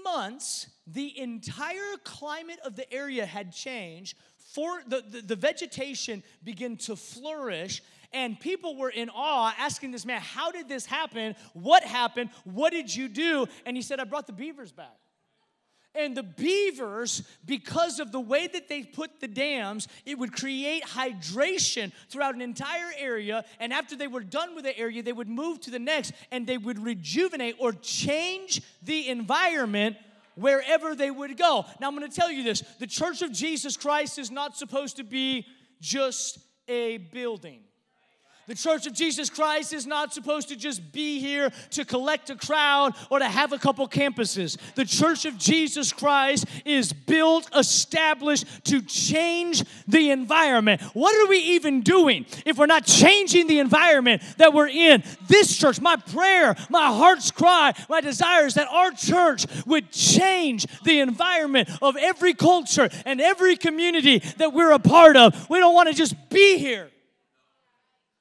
months, 0.02 0.66
the 0.86 1.16
entire 1.18 1.96
climate 2.02 2.58
of 2.64 2.74
the 2.74 2.92
area 2.92 3.24
had 3.24 3.52
changed. 3.52 4.16
For 4.52 4.80
the, 4.86 5.02
the, 5.02 5.20
the, 5.22 5.36
vegetation 5.36 6.22
began 6.44 6.76
to 6.78 6.94
flourish, 6.94 7.82
and 8.12 8.38
people 8.38 8.76
were 8.76 8.90
in 8.90 9.10
awe, 9.10 9.52
asking 9.58 9.90
this 9.90 10.06
man, 10.06 10.20
How 10.20 10.52
did 10.52 10.68
this 10.68 10.86
happen? 10.86 11.34
What 11.52 11.82
happened? 11.82 12.30
What 12.44 12.70
did 12.70 12.94
you 12.94 13.08
do? 13.08 13.46
And 13.66 13.76
he 13.76 13.82
said, 13.82 13.98
I 13.98 14.04
brought 14.04 14.28
the 14.28 14.32
beavers 14.32 14.70
back. 14.70 14.96
And 15.96 16.16
the 16.16 16.22
beavers, 16.22 17.22
because 17.44 17.98
of 17.98 18.12
the 18.12 18.20
way 18.20 18.46
that 18.46 18.68
they 18.68 18.82
put 18.82 19.18
the 19.18 19.26
dams, 19.28 19.88
it 20.04 20.18
would 20.18 20.32
create 20.32 20.84
hydration 20.84 21.90
throughout 22.08 22.34
an 22.34 22.42
entire 22.42 22.92
area. 22.98 23.44
And 23.58 23.72
after 23.72 23.96
they 23.96 24.06
were 24.06 24.22
done 24.22 24.54
with 24.54 24.64
the 24.64 24.78
area, 24.78 25.02
they 25.02 25.12
would 25.12 25.28
move 25.28 25.60
to 25.62 25.70
the 25.70 25.78
next 25.78 26.12
and 26.30 26.46
they 26.46 26.58
would 26.58 26.78
rejuvenate 26.78 27.56
or 27.58 27.72
change 27.72 28.62
the 28.82 29.08
environment 29.08 29.96
wherever 30.36 30.94
they 30.94 31.10
would 31.10 31.36
go. 31.36 31.66
Now, 31.80 31.88
I'm 31.88 31.94
gonna 31.94 32.08
tell 32.08 32.30
you 32.30 32.44
this 32.44 32.62
the 32.78 32.86
Church 32.86 33.22
of 33.22 33.32
Jesus 33.32 33.76
Christ 33.76 34.18
is 34.18 34.30
not 34.30 34.56
supposed 34.56 34.96
to 34.96 35.04
be 35.04 35.46
just 35.80 36.38
a 36.68 36.98
building. 36.98 37.65
The 38.46 38.54
Church 38.54 38.86
of 38.86 38.92
Jesus 38.92 39.28
Christ 39.28 39.72
is 39.72 39.88
not 39.88 40.14
supposed 40.14 40.50
to 40.50 40.56
just 40.56 40.92
be 40.92 41.18
here 41.18 41.50
to 41.70 41.84
collect 41.84 42.30
a 42.30 42.36
crowd 42.36 42.94
or 43.10 43.18
to 43.18 43.24
have 43.24 43.52
a 43.52 43.58
couple 43.58 43.88
campuses. 43.88 44.56
The 44.76 44.84
Church 44.84 45.24
of 45.24 45.36
Jesus 45.36 45.92
Christ 45.92 46.46
is 46.64 46.92
built, 46.92 47.48
established 47.56 48.46
to 48.66 48.82
change 48.82 49.64
the 49.88 50.10
environment. 50.10 50.80
What 50.92 51.16
are 51.16 51.28
we 51.28 51.38
even 51.38 51.80
doing 51.80 52.24
if 52.44 52.56
we're 52.56 52.66
not 52.66 52.86
changing 52.86 53.48
the 53.48 53.58
environment 53.58 54.22
that 54.38 54.54
we're 54.54 54.68
in? 54.68 55.02
This 55.26 55.56
church, 55.56 55.80
my 55.80 55.96
prayer, 55.96 56.54
my 56.70 56.86
heart's 56.86 57.32
cry, 57.32 57.72
my 57.88 58.00
desire 58.00 58.46
is 58.46 58.54
that 58.54 58.68
our 58.68 58.92
church 58.92 59.46
would 59.66 59.90
change 59.90 60.66
the 60.84 61.00
environment 61.00 61.68
of 61.82 61.96
every 61.96 62.32
culture 62.32 62.88
and 63.04 63.20
every 63.20 63.56
community 63.56 64.20
that 64.36 64.52
we're 64.52 64.70
a 64.70 64.78
part 64.78 65.16
of. 65.16 65.50
We 65.50 65.58
don't 65.58 65.74
want 65.74 65.88
to 65.88 65.94
just 65.96 66.14
be 66.30 66.58
here. 66.58 66.90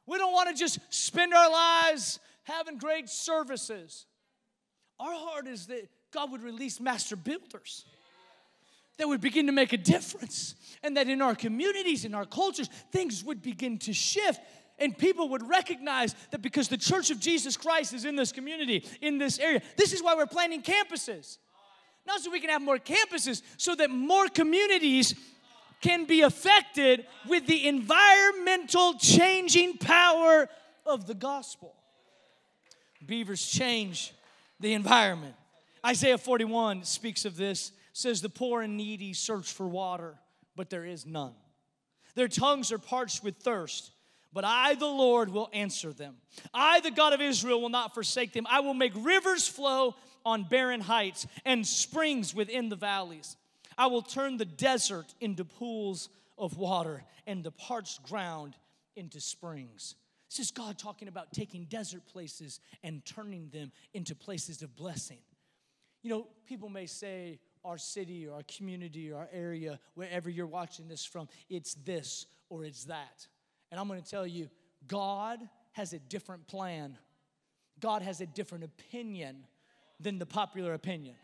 We 0.06 0.18
don't 0.18 0.34
want 0.34 0.50
to 0.50 0.56
just 0.56 0.80
spend 0.90 1.34
our 1.34 1.52
lives 1.52 2.20
having 2.44 2.78
great 2.78 3.10
services. 3.10 4.06
Our 5.00 5.14
heart 5.14 5.48
is 5.48 5.68
that 5.68 5.88
God 6.12 6.32
would 6.32 6.44
release 6.44 6.80
master 6.80 7.16
builders 7.16 7.86
that 8.98 9.08
would 9.08 9.22
begin 9.22 9.48
to 9.48 9.52
make 9.52 9.74
a 9.74 9.78
difference, 9.78 10.56
and 10.84 10.96
that 10.98 11.10
in 11.10 11.22
our 11.22 11.36
communities, 11.36 12.06
in 12.06 12.16
our 12.16 12.26
cultures, 12.26 12.70
things 12.92 13.24
would 13.24 13.42
begin 13.42 13.78
to 13.80 13.94
shift. 13.94 14.40
And 14.78 14.98
people 14.98 15.30
would 15.30 15.48
recognize 15.48 16.16
that 16.32 16.42
because 16.42 16.68
the 16.68 16.78
church 16.78 17.10
of 17.10 17.20
Jesus 17.20 17.56
Christ 17.56 17.94
is 17.94 18.04
in 18.04 18.16
this 18.16 18.32
community, 18.32 18.86
in 19.02 19.18
this 19.18 19.40
area, 19.40 19.62
this 19.78 19.94
is 19.94 20.04
why 20.04 20.16
we're 20.16 20.26
planning 20.26 20.62
campuses. 20.62 21.38
Not 22.06 22.20
so 22.22 22.30
we 22.30 22.40
can 22.40 22.50
have 22.50 22.62
more 22.62 22.78
campuses, 22.78 23.42
so 23.58 23.74
that 23.76 23.90
more 23.90 24.28
communities 24.28 25.16
can 25.82 26.06
be 26.06 26.22
affected 26.22 27.06
with 27.28 27.48
the 27.48 27.68
environmental 27.68 28.96
changing 28.96 29.78
power 29.78 30.50
of 30.86 31.08
the 31.08 31.14
gospel. 31.14 31.76
Beavers 33.06 33.46
change 33.46 34.14
the 34.60 34.74
environment. 34.74 35.36
Isaiah 35.86 36.18
41 36.18 36.84
speaks 36.84 37.26
of 37.26 37.38
this, 37.38 37.72
says, 37.94 38.22
The 38.22 38.30
poor 38.30 38.62
and 38.62 38.78
needy 38.78 39.14
search 39.14 39.52
for 39.52 39.68
water, 39.68 40.16
but 40.56 40.70
there 40.70 40.86
is 40.86 41.06
none. 41.06 41.34
Their 42.16 42.28
tongues 42.28 42.72
are 42.72 42.80
parched 42.80 43.24
with 43.24 43.38
thirst, 43.38 43.92
but 44.34 44.44
I, 44.44 44.76
the 44.76 44.88
Lord, 44.88 45.30
will 45.32 45.50
answer 45.54 45.94
them. 45.94 46.16
I, 46.54 46.80
the 46.80 46.92
God 46.92 47.14
of 47.14 47.22
Israel, 47.22 47.62
will 47.62 47.70
not 47.70 47.94
forsake 47.94 48.34
them. 48.34 48.48
I 48.50 48.62
will 48.62 48.74
make 48.74 48.94
rivers 48.96 49.48
flow 49.48 49.96
on 50.26 50.44
barren 50.44 50.82
heights 50.82 51.28
and 51.46 51.66
springs 51.66 52.34
within 52.34 52.70
the 52.70 52.76
valleys. 52.76 53.38
I 53.78 53.88
will 53.88 54.02
turn 54.02 54.38
the 54.38 54.46
desert 54.46 55.14
into 55.20 55.44
pools 55.46 56.10
of 56.38 56.58
water 56.58 57.04
and 57.28 57.44
the 57.44 57.52
parched 57.52 58.04
ground 58.04 58.56
into 58.96 59.20
springs. 59.20 59.96
This 60.30 60.40
is 60.40 60.52
God 60.52 60.78
talking 60.78 61.08
about 61.08 61.34
taking 61.34 61.66
desert 61.66 62.06
places 62.06 62.60
and 62.84 63.06
turning 63.06 63.50
them 63.50 63.72
into 63.94 64.16
places 64.16 64.62
of 64.62 64.76
blessing. 64.76 65.20
You 66.02 66.10
know, 66.10 66.28
people 66.48 66.70
may 66.70 66.86
say 66.86 67.40
our 67.64 67.78
city 67.78 68.28
or 68.28 68.36
our 68.36 68.44
community 68.44 69.12
or 69.12 69.20
our 69.20 69.30
area, 69.32 69.80
wherever 69.96 70.30
you're 70.30 70.46
watching 70.46 70.88
this 70.88 71.04
from, 71.04 71.28
it's 71.50 71.74
this 71.74 72.28
or 72.50 72.64
it's 72.64 72.86
that. 72.86 73.28
And 73.72 73.80
I'm 73.80 73.88
going 73.88 74.02
to 74.02 74.10
tell 74.10 74.28
you, 74.28 74.50
God 74.88 75.40
has 75.72 75.94
a 75.94 76.00
different 76.00 76.48
plan. 76.48 76.98
God 77.80 78.02
has 78.02 78.22
a 78.22 78.26
different 78.26 78.64
opinion 78.64 79.46
than 80.00 80.20
the 80.20 80.26
popular 80.26 80.74
opinion. 80.74 81.16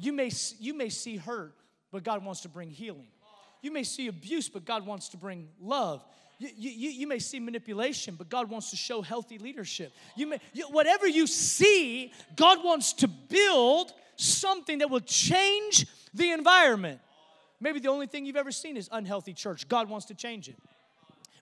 You 0.00 0.12
may, 0.12 0.30
you 0.58 0.74
may 0.74 0.88
see 0.88 1.16
hurt, 1.16 1.54
but 1.90 2.02
God 2.04 2.24
wants 2.24 2.40
to 2.42 2.48
bring 2.48 2.70
healing. 2.70 3.08
You 3.62 3.72
may 3.72 3.84
see 3.84 4.08
abuse, 4.08 4.48
but 4.48 4.64
God 4.64 4.86
wants 4.86 5.08
to 5.10 5.16
bring 5.16 5.48
love. 5.60 6.02
You, 6.38 6.48
you, 6.56 6.90
you 6.90 7.06
may 7.06 7.18
see 7.18 7.38
manipulation, 7.38 8.14
but 8.16 8.30
God 8.30 8.48
wants 8.48 8.70
to 8.70 8.76
show 8.76 9.02
healthy 9.02 9.36
leadership. 9.38 9.92
You 10.16 10.28
may, 10.28 10.38
you, 10.54 10.64
whatever 10.70 11.06
you 11.06 11.26
see, 11.26 12.12
God 12.34 12.64
wants 12.64 12.94
to 12.94 13.08
build 13.08 13.92
something 14.16 14.78
that 14.78 14.88
will 14.88 15.00
change 15.00 15.86
the 16.14 16.30
environment. 16.30 17.00
Maybe 17.60 17.78
the 17.78 17.88
only 17.88 18.06
thing 18.06 18.24
you've 18.24 18.36
ever 18.36 18.52
seen 18.52 18.78
is 18.78 18.88
unhealthy 18.90 19.34
church. 19.34 19.68
God 19.68 19.90
wants 19.90 20.06
to 20.06 20.14
change 20.14 20.48
it. 20.48 20.56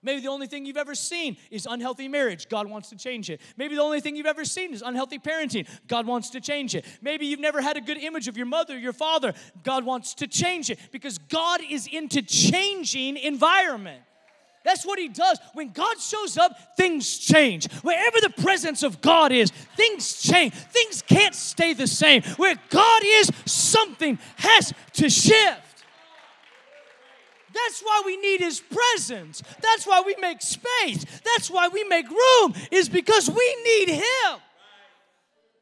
Maybe 0.01 0.21
the 0.21 0.29
only 0.29 0.47
thing 0.47 0.65
you've 0.65 0.77
ever 0.77 0.95
seen 0.95 1.37
is 1.51 1.67
unhealthy 1.69 2.07
marriage. 2.07 2.47
God 2.49 2.67
wants 2.67 2.89
to 2.89 2.95
change 2.95 3.29
it. 3.29 3.41
Maybe 3.57 3.75
the 3.75 3.81
only 3.81 4.01
thing 4.01 4.15
you've 4.15 4.25
ever 4.25 4.45
seen 4.45 4.73
is 4.73 4.81
unhealthy 4.81 5.19
parenting. 5.19 5.67
God 5.87 6.05
wants 6.07 6.29
to 6.31 6.41
change 6.41 6.75
it. 6.75 6.85
Maybe 7.01 7.25
you've 7.25 7.39
never 7.39 7.61
had 7.61 7.77
a 7.77 7.81
good 7.81 7.97
image 7.97 8.27
of 8.27 8.37
your 8.37 8.45
mother, 8.45 8.77
your 8.77 8.93
father. 8.93 9.33
God 9.63 9.85
wants 9.85 10.13
to 10.15 10.27
change 10.27 10.69
it 10.69 10.79
because 10.91 11.17
God 11.17 11.61
is 11.69 11.87
into 11.87 12.21
changing 12.21 13.17
environment. 13.17 14.03
That's 14.63 14.85
what 14.85 14.99
he 14.99 15.07
does. 15.07 15.39
When 15.53 15.69
God 15.69 15.99
shows 15.99 16.37
up, 16.37 16.75
things 16.75 17.17
change. 17.17 17.71
Wherever 17.81 18.19
the 18.21 18.29
presence 18.29 18.83
of 18.83 19.01
God 19.01 19.31
is, 19.31 19.51
things 19.75 20.21
change. 20.21 20.53
Things 20.53 21.01
can't 21.01 21.33
stay 21.33 21.73
the 21.73 21.87
same. 21.87 22.23
Where 22.37 22.55
God 22.69 23.01
is, 23.03 23.31
something 23.45 24.19
has 24.37 24.73
to 24.93 25.09
shift. 25.09 25.68
That's 27.65 27.81
why 27.81 28.03
we 28.05 28.17
need 28.17 28.39
His 28.41 28.59
presence. 28.59 29.41
That's 29.61 29.85
why 29.85 30.01
we 30.05 30.15
make 30.19 30.41
space. 30.41 31.05
That's 31.23 31.49
why 31.49 31.67
we 31.67 31.83
make 31.83 32.09
room, 32.09 32.53
is 32.71 32.89
because 32.89 33.29
we 33.29 33.57
need 33.63 33.89
Him. 33.89 34.39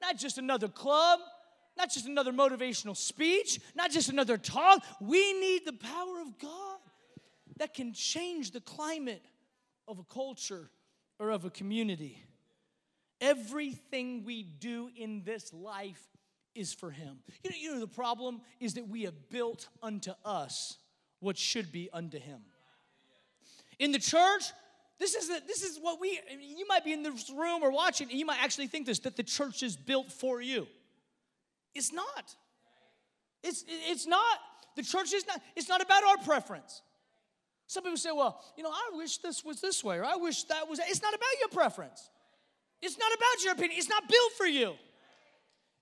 Not 0.01 0.17
just 0.17 0.37
another 0.37 0.67
club, 0.67 1.19
not 1.77 1.91
just 1.91 2.07
another 2.07 2.31
motivational 2.31 2.95
speech, 2.95 3.59
not 3.75 3.91
just 3.91 4.09
another 4.09 4.37
talk. 4.37 4.83
We 5.01 5.33
need 5.39 5.65
the 5.65 5.73
power 5.73 6.21
of 6.21 6.37
God 6.39 6.79
that 7.57 7.73
can 7.73 7.93
change 7.93 8.51
the 8.51 8.61
climate 8.61 9.23
of 9.87 9.99
a 9.99 10.03
culture 10.03 10.69
or 11.19 11.31
of 11.31 11.45
a 11.45 11.49
community. 11.49 12.23
Everything 13.19 14.23
we 14.23 14.43
do 14.43 14.89
in 14.95 15.23
this 15.23 15.51
life 15.51 16.01
is 16.53 16.73
for 16.73 16.91
Him. 16.91 17.19
You 17.43 17.49
know, 17.49 17.55
you 17.59 17.73
know 17.73 17.79
the 17.79 17.87
problem 17.87 18.41
is 18.59 18.75
that 18.75 18.87
we 18.87 19.03
have 19.03 19.29
built 19.29 19.67
unto 19.81 20.11
us 20.23 20.77
what 21.19 21.37
should 21.37 21.71
be 21.71 21.89
unto 21.91 22.19
him. 22.19 22.41
In 23.79 23.91
the 23.91 23.99
church, 23.99 24.43
this 24.99 25.13
is, 25.15 25.27
this 25.45 25.63
is 25.63 25.77
what 25.79 25.99
we, 25.99 26.19
you 26.39 26.65
might 26.67 26.83
be 26.83 26.93
in 26.93 27.03
this 27.03 27.29
room 27.29 27.61
or 27.63 27.71
watching, 27.71 28.09
and 28.09 28.19
you 28.19 28.25
might 28.25 28.41
actually 28.41 28.67
think 28.67 28.85
this 28.85 28.99
that 28.99 29.15
the 29.15 29.23
church 29.23 29.61
is 29.63 29.75
built 29.75 30.11
for 30.11 30.41
you. 30.41 30.67
It's 31.75 31.93
not. 31.93 32.35
It's, 33.43 33.63
it's 33.67 34.07
not. 34.07 34.39
The 34.75 34.83
church 34.83 35.13
is 35.13 35.25
not, 35.27 35.41
it's 35.55 35.69
not 35.69 35.81
about 35.81 36.03
our 36.03 36.17
preference. 36.17 36.81
Some 37.67 37.83
people 37.83 37.97
say, 37.97 38.11
well, 38.11 38.41
you 38.55 38.63
know, 38.63 38.71
I 38.71 38.95
wish 38.95 39.17
this 39.17 39.43
was 39.43 39.61
this 39.61 39.83
way, 39.83 39.97
or 39.97 40.05
I 40.05 40.15
wish 40.15 40.43
that 40.45 40.67
was, 40.67 40.79
it's 40.79 41.01
not 41.01 41.13
about 41.13 41.39
your 41.39 41.49
preference. 41.49 42.09
It's 42.81 42.97
not 42.97 43.11
about 43.11 43.43
your 43.43 43.53
opinion. 43.53 43.77
It's 43.77 43.89
not 43.89 44.07
built 44.07 44.31
for 44.37 44.45
you. 44.45 44.73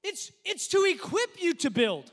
It's 0.04 0.32
it's 0.43 0.67
to 0.69 0.86
equip 0.88 1.41
you 1.41 1.54
to 1.56 1.69
build. 1.69 2.12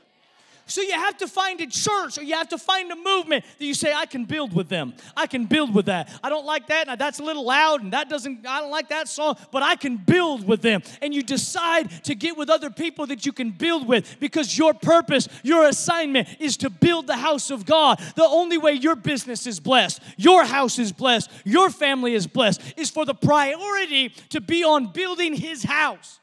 So 0.65 0.81
you 0.81 0.93
have 0.93 1.17
to 1.17 1.27
find 1.27 1.59
a 1.59 1.67
church 1.67 2.17
or 2.17 2.23
you 2.23 2.35
have 2.35 2.47
to 2.49 2.57
find 2.57 2.89
a 2.91 2.95
movement 2.95 3.43
that 3.59 3.65
you 3.65 3.73
say, 3.73 3.93
I 3.93 4.05
can 4.05 4.23
build 4.23 4.53
with 4.55 4.69
them. 4.69 4.93
I 5.15 5.27
can 5.27 5.45
build 5.45 5.75
with 5.75 5.87
that. 5.87 6.09
I 6.23 6.29
don't 6.29 6.45
like 6.45 6.67
that, 6.67 6.87
and 6.87 6.99
that's 6.99 7.19
a 7.19 7.23
little 7.23 7.45
loud, 7.45 7.83
and 7.83 7.91
that 7.91 8.09
doesn't, 8.09 8.47
I 8.47 8.61
don't 8.61 8.71
like 8.71 8.89
that 8.89 9.09
song, 9.09 9.35
but 9.51 9.61
I 9.61 9.75
can 9.75 9.97
build 9.97 10.47
with 10.47 10.61
them. 10.61 10.81
And 11.01 11.13
you 11.13 11.21
decide 11.21 11.89
to 12.05 12.15
get 12.15 12.37
with 12.37 12.49
other 12.49 12.69
people 12.69 13.05
that 13.07 13.25
you 13.25 13.33
can 13.33 13.51
build 13.51 13.87
with 13.87 14.19
because 14.19 14.57
your 14.57 14.73
purpose, 14.73 15.27
your 15.43 15.67
assignment 15.67 16.29
is 16.39 16.55
to 16.57 16.69
build 16.69 17.07
the 17.07 17.17
house 17.17 17.51
of 17.51 17.65
God. 17.65 17.99
The 18.15 18.23
only 18.23 18.57
way 18.57 18.73
your 18.73 18.95
business 18.95 19.45
is 19.45 19.59
blessed, 19.59 20.01
your 20.17 20.45
house 20.45 20.79
is 20.79 20.93
blessed, 20.93 21.29
your 21.43 21.69
family 21.69 22.13
is 22.13 22.25
blessed, 22.25 22.61
is 22.77 22.89
for 22.89 23.05
the 23.05 23.13
priority 23.13 24.09
to 24.29 24.39
be 24.39 24.63
on 24.63 24.93
building 24.93 25.35
His 25.35 25.63
house. 25.63 26.19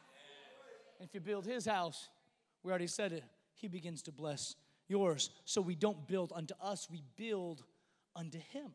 If 0.99 1.13
you 1.13 1.21
build 1.21 1.45
His 1.45 1.67
house, 1.67 2.09
we 2.63 2.71
already 2.71 2.87
said 2.87 3.13
it 3.13 3.25
he 3.61 3.69
begins 3.69 4.03
to 4.03 4.13
bless 4.13 4.57
yours. 4.89 5.31
So 5.45 5.61
we 5.61 5.75
don't 5.75 6.07
build 6.09 6.33
unto 6.35 6.55
us, 6.61 6.89
we 6.91 7.03
build 7.17 7.63
unto 8.17 8.39
Him. 8.39 8.71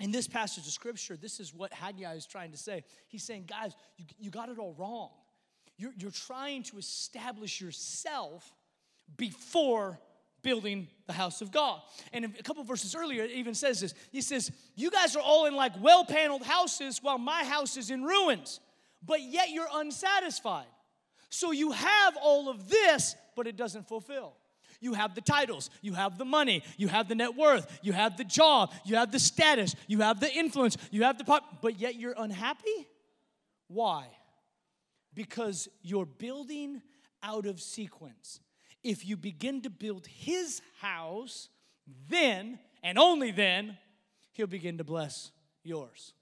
In 0.00 0.10
this 0.10 0.26
passage 0.26 0.66
of 0.66 0.72
scripture, 0.72 1.16
this 1.16 1.38
is 1.38 1.54
what 1.54 1.72
Haggai 1.72 2.14
is 2.14 2.26
trying 2.26 2.50
to 2.52 2.56
say. 2.56 2.82
He's 3.08 3.22
saying, 3.22 3.44
guys, 3.48 3.72
you, 3.96 4.04
you 4.18 4.30
got 4.30 4.48
it 4.48 4.58
all 4.58 4.74
wrong. 4.78 5.10
You're, 5.76 5.92
you're 5.96 6.10
trying 6.10 6.62
to 6.64 6.78
establish 6.78 7.60
yourself 7.60 8.52
before 9.16 10.00
building 10.42 10.88
the 11.06 11.12
house 11.12 11.40
of 11.40 11.52
God. 11.52 11.80
And 12.12 12.24
a 12.24 12.42
couple 12.42 12.64
verses 12.64 12.96
earlier, 12.96 13.22
it 13.24 13.30
even 13.32 13.54
says 13.54 13.80
this. 13.80 13.94
He 14.10 14.22
says, 14.22 14.50
You 14.74 14.90
guys 14.90 15.14
are 15.14 15.22
all 15.22 15.46
in 15.46 15.54
like 15.54 15.72
well 15.80 16.04
paneled 16.04 16.42
houses 16.42 17.00
while 17.02 17.18
my 17.18 17.44
house 17.44 17.76
is 17.76 17.90
in 17.90 18.02
ruins, 18.02 18.60
but 19.04 19.20
yet 19.20 19.50
you're 19.50 19.68
unsatisfied. 19.72 20.66
So 21.32 21.50
you 21.50 21.72
have 21.72 22.16
all 22.20 22.50
of 22.50 22.68
this, 22.68 23.16
but 23.34 23.46
it 23.46 23.56
doesn't 23.56 23.88
fulfill. 23.88 24.34
You 24.80 24.92
have 24.92 25.14
the 25.14 25.22
titles, 25.22 25.70
you 25.80 25.94
have 25.94 26.18
the 26.18 26.26
money, 26.26 26.62
you 26.76 26.88
have 26.88 27.08
the 27.08 27.14
net 27.14 27.34
worth, 27.34 27.80
you 27.82 27.94
have 27.94 28.18
the 28.18 28.24
job, 28.24 28.70
you 28.84 28.96
have 28.96 29.12
the 29.12 29.18
status, 29.18 29.74
you 29.86 30.00
have 30.00 30.20
the 30.20 30.30
influence, 30.30 30.76
you 30.90 31.04
have 31.04 31.16
the 31.16 31.24
pop, 31.24 31.62
but 31.62 31.80
yet 31.80 31.94
you're 31.94 32.14
unhappy? 32.18 32.86
Why? 33.68 34.08
Because 35.14 35.68
you're 35.80 36.04
building 36.04 36.82
out 37.22 37.46
of 37.46 37.62
sequence. 37.62 38.40
If 38.84 39.06
you 39.06 39.16
begin 39.16 39.62
to 39.62 39.70
build 39.70 40.06
his 40.06 40.60
house, 40.82 41.48
then 42.10 42.58
and 42.82 42.98
only 42.98 43.30
then 43.30 43.78
he'll 44.32 44.46
begin 44.46 44.76
to 44.78 44.84
bless 44.84 45.30
yours. 45.62 46.12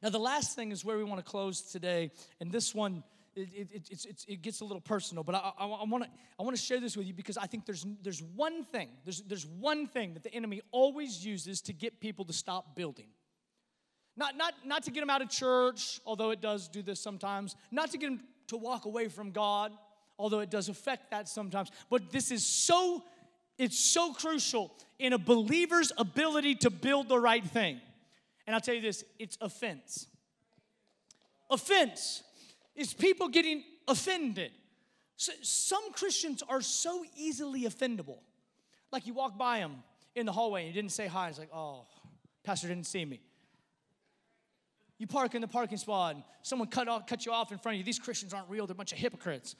Now, 0.00 0.10
the 0.10 0.20
last 0.20 0.54
thing 0.54 0.70
is 0.70 0.84
where 0.84 0.98
we 0.98 1.04
want 1.04 1.24
to 1.24 1.28
close 1.28 1.62
today, 1.62 2.12
and 2.38 2.52
this 2.52 2.74
one 2.74 3.02
it, 3.36 3.68
it, 3.72 3.90
it, 3.90 4.24
it 4.28 4.42
gets 4.42 4.60
a 4.60 4.64
little 4.64 4.80
personal, 4.80 5.24
but 5.24 5.34
I, 5.34 5.52
I, 5.58 5.66
I 5.66 5.84
want 5.84 6.04
to 6.04 6.10
I 6.40 6.54
share 6.54 6.80
this 6.80 6.96
with 6.96 7.06
you 7.06 7.14
because 7.14 7.36
I 7.36 7.46
think 7.46 7.66
there's, 7.66 7.86
there's 8.02 8.22
one 8.22 8.64
thing, 8.64 8.88
there's, 9.04 9.22
there's 9.22 9.46
one 9.46 9.86
thing 9.86 10.14
that 10.14 10.22
the 10.22 10.32
enemy 10.34 10.60
always 10.70 11.24
uses 11.24 11.60
to 11.62 11.72
get 11.72 12.00
people 12.00 12.24
to 12.26 12.32
stop 12.32 12.76
building. 12.76 13.08
Not, 14.16 14.36
not, 14.36 14.54
not 14.64 14.84
to 14.84 14.90
get 14.90 15.00
them 15.00 15.10
out 15.10 15.22
of 15.22 15.28
church, 15.28 16.00
although 16.06 16.30
it 16.30 16.40
does 16.40 16.68
do 16.68 16.82
this 16.82 17.00
sometimes, 17.00 17.56
not 17.70 17.90
to 17.90 17.98
get 17.98 18.10
them 18.10 18.20
to 18.48 18.56
walk 18.56 18.84
away 18.84 19.08
from 19.08 19.32
God, 19.32 19.72
although 20.18 20.40
it 20.40 20.50
does 20.50 20.68
affect 20.68 21.10
that 21.10 21.28
sometimes, 21.28 21.70
but 21.90 22.12
this 22.12 22.30
is 22.30 22.46
so, 22.46 23.02
it's 23.58 23.78
so 23.78 24.12
crucial 24.12 24.72
in 24.98 25.12
a 25.12 25.18
believer's 25.18 25.92
ability 25.98 26.54
to 26.56 26.70
build 26.70 27.08
the 27.08 27.18
right 27.18 27.44
thing. 27.44 27.80
And 28.46 28.54
I'll 28.54 28.60
tell 28.60 28.74
you 28.74 28.82
this 28.82 29.04
it's 29.18 29.36
offense. 29.40 30.06
Offense 31.50 32.22
is 32.74 32.92
people 32.92 33.28
getting 33.28 33.62
offended. 33.86 34.50
So, 35.16 35.32
some 35.42 35.92
Christians 35.92 36.42
are 36.48 36.60
so 36.60 37.04
easily 37.16 37.62
offendable. 37.62 38.18
Like 38.90 39.06
you 39.06 39.14
walk 39.14 39.38
by 39.38 39.60
them 39.60 39.82
in 40.14 40.26
the 40.26 40.32
hallway 40.32 40.66
and 40.66 40.68
you 40.68 40.74
didn't 40.74 40.92
say 40.92 41.06
hi. 41.06 41.28
It's 41.28 41.38
like, 41.38 41.52
oh, 41.52 41.86
pastor 42.44 42.68
didn't 42.68 42.86
see 42.86 43.04
me. 43.04 43.20
You 44.98 45.06
park 45.06 45.34
in 45.34 45.40
the 45.40 45.48
parking 45.48 45.78
spot 45.78 46.14
and 46.14 46.24
someone 46.42 46.68
cut, 46.68 46.88
off, 46.88 47.06
cut 47.06 47.26
you 47.26 47.32
off 47.32 47.50
in 47.52 47.58
front 47.58 47.74
of 47.74 47.78
you. 47.80 47.84
These 47.84 47.98
Christians 47.98 48.32
aren't 48.32 48.48
real, 48.48 48.66
they're 48.66 48.74
a 48.74 48.76
bunch 48.76 48.92
of 48.92 48.98
hypocrites. 48.98 49.56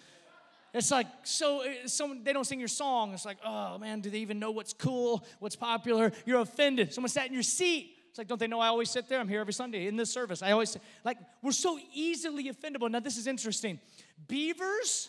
It's 0.73 0.91
like, 0.91 1.07
so 1.23 1.63
uh, 1.63 1.87
someone, 1.87 2.25
they 2.25 2.33
don't 2.33 2.45
sing 2.45 2.59
your 2.59 2.69
song. 2.69 3.13
It's 3.15 3.25
like, 3.25 3.39
oh 3.45 3.79
man, 3.79 4.01
do 4.01 4.11
they 4.11 4.19
even 4.19 4.41
know 4.41 4.51
what's 4.51 4.73
cool, 4.73 5.25
what's 5.39 5.55
popular? 5.55 6.13
You're 6.27 6.41
offended. 6.41 6.93
Someone 6.93 7.11
sat 7.11 7.29
in 7.29 7.33
your 7.33 7.45
seat 7.45 7.94
it's 8.15 8.19
like, 8.21 8.29
don't 8.29 8.39
they 8.39 8.47
know 8.47 8.61
I 8.61 8.69
always 8.69 8.91
sit 8.91 9.09
there? 9.09 9.19
I'm 9.19 9.27
here 9.27 9.41
every 9.41 9.53
Sunday 9.53 9.89
in 9.89 9.97
this 9.97 10.09
service. 10.09 10.41
I 10.41 10.53
always, 10.53 10.79
like, 11.05 11.19
we're 11.43 11.51
so 11.51 11.81
easily 11.93 12.45
offendable. 12.45 12.89
Now, 12.89 13.01
this 13.01 13.17
is 13.17 13.27
interesting. 13.27 13.81
Beavers, 14.29 15.09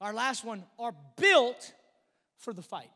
our 0.00 0.14
last 0.14 0.44
one, 0.44 0.62
are 0.78 0.94
built 1.16 1.72
for 2.38 2.52
the 2.52 2.62
fight. 2.62 2.88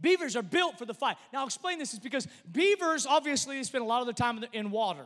Beavers 0.00 0.36
are 0.36 0.42
built 0.42 0.78
for 0.78 0.86
the 0.86 0.94
fight. 0.94 1.18
Now, 1.34 1.40
I'll 1.40 1.46
explain 1.48 1.78
this 1.78 1.92
is 1.92 1.98
because 1.98 2.26
beavers 2.50 3.04
obviously 3.04 3.62
spend 3.62 3.84
a 3.84 3.86
lot 3.86 4.00
of 4.00 4.06
their 4.06 4.14
time 4.14 4.42
in 4.54 4.70
water, 4.70 5.04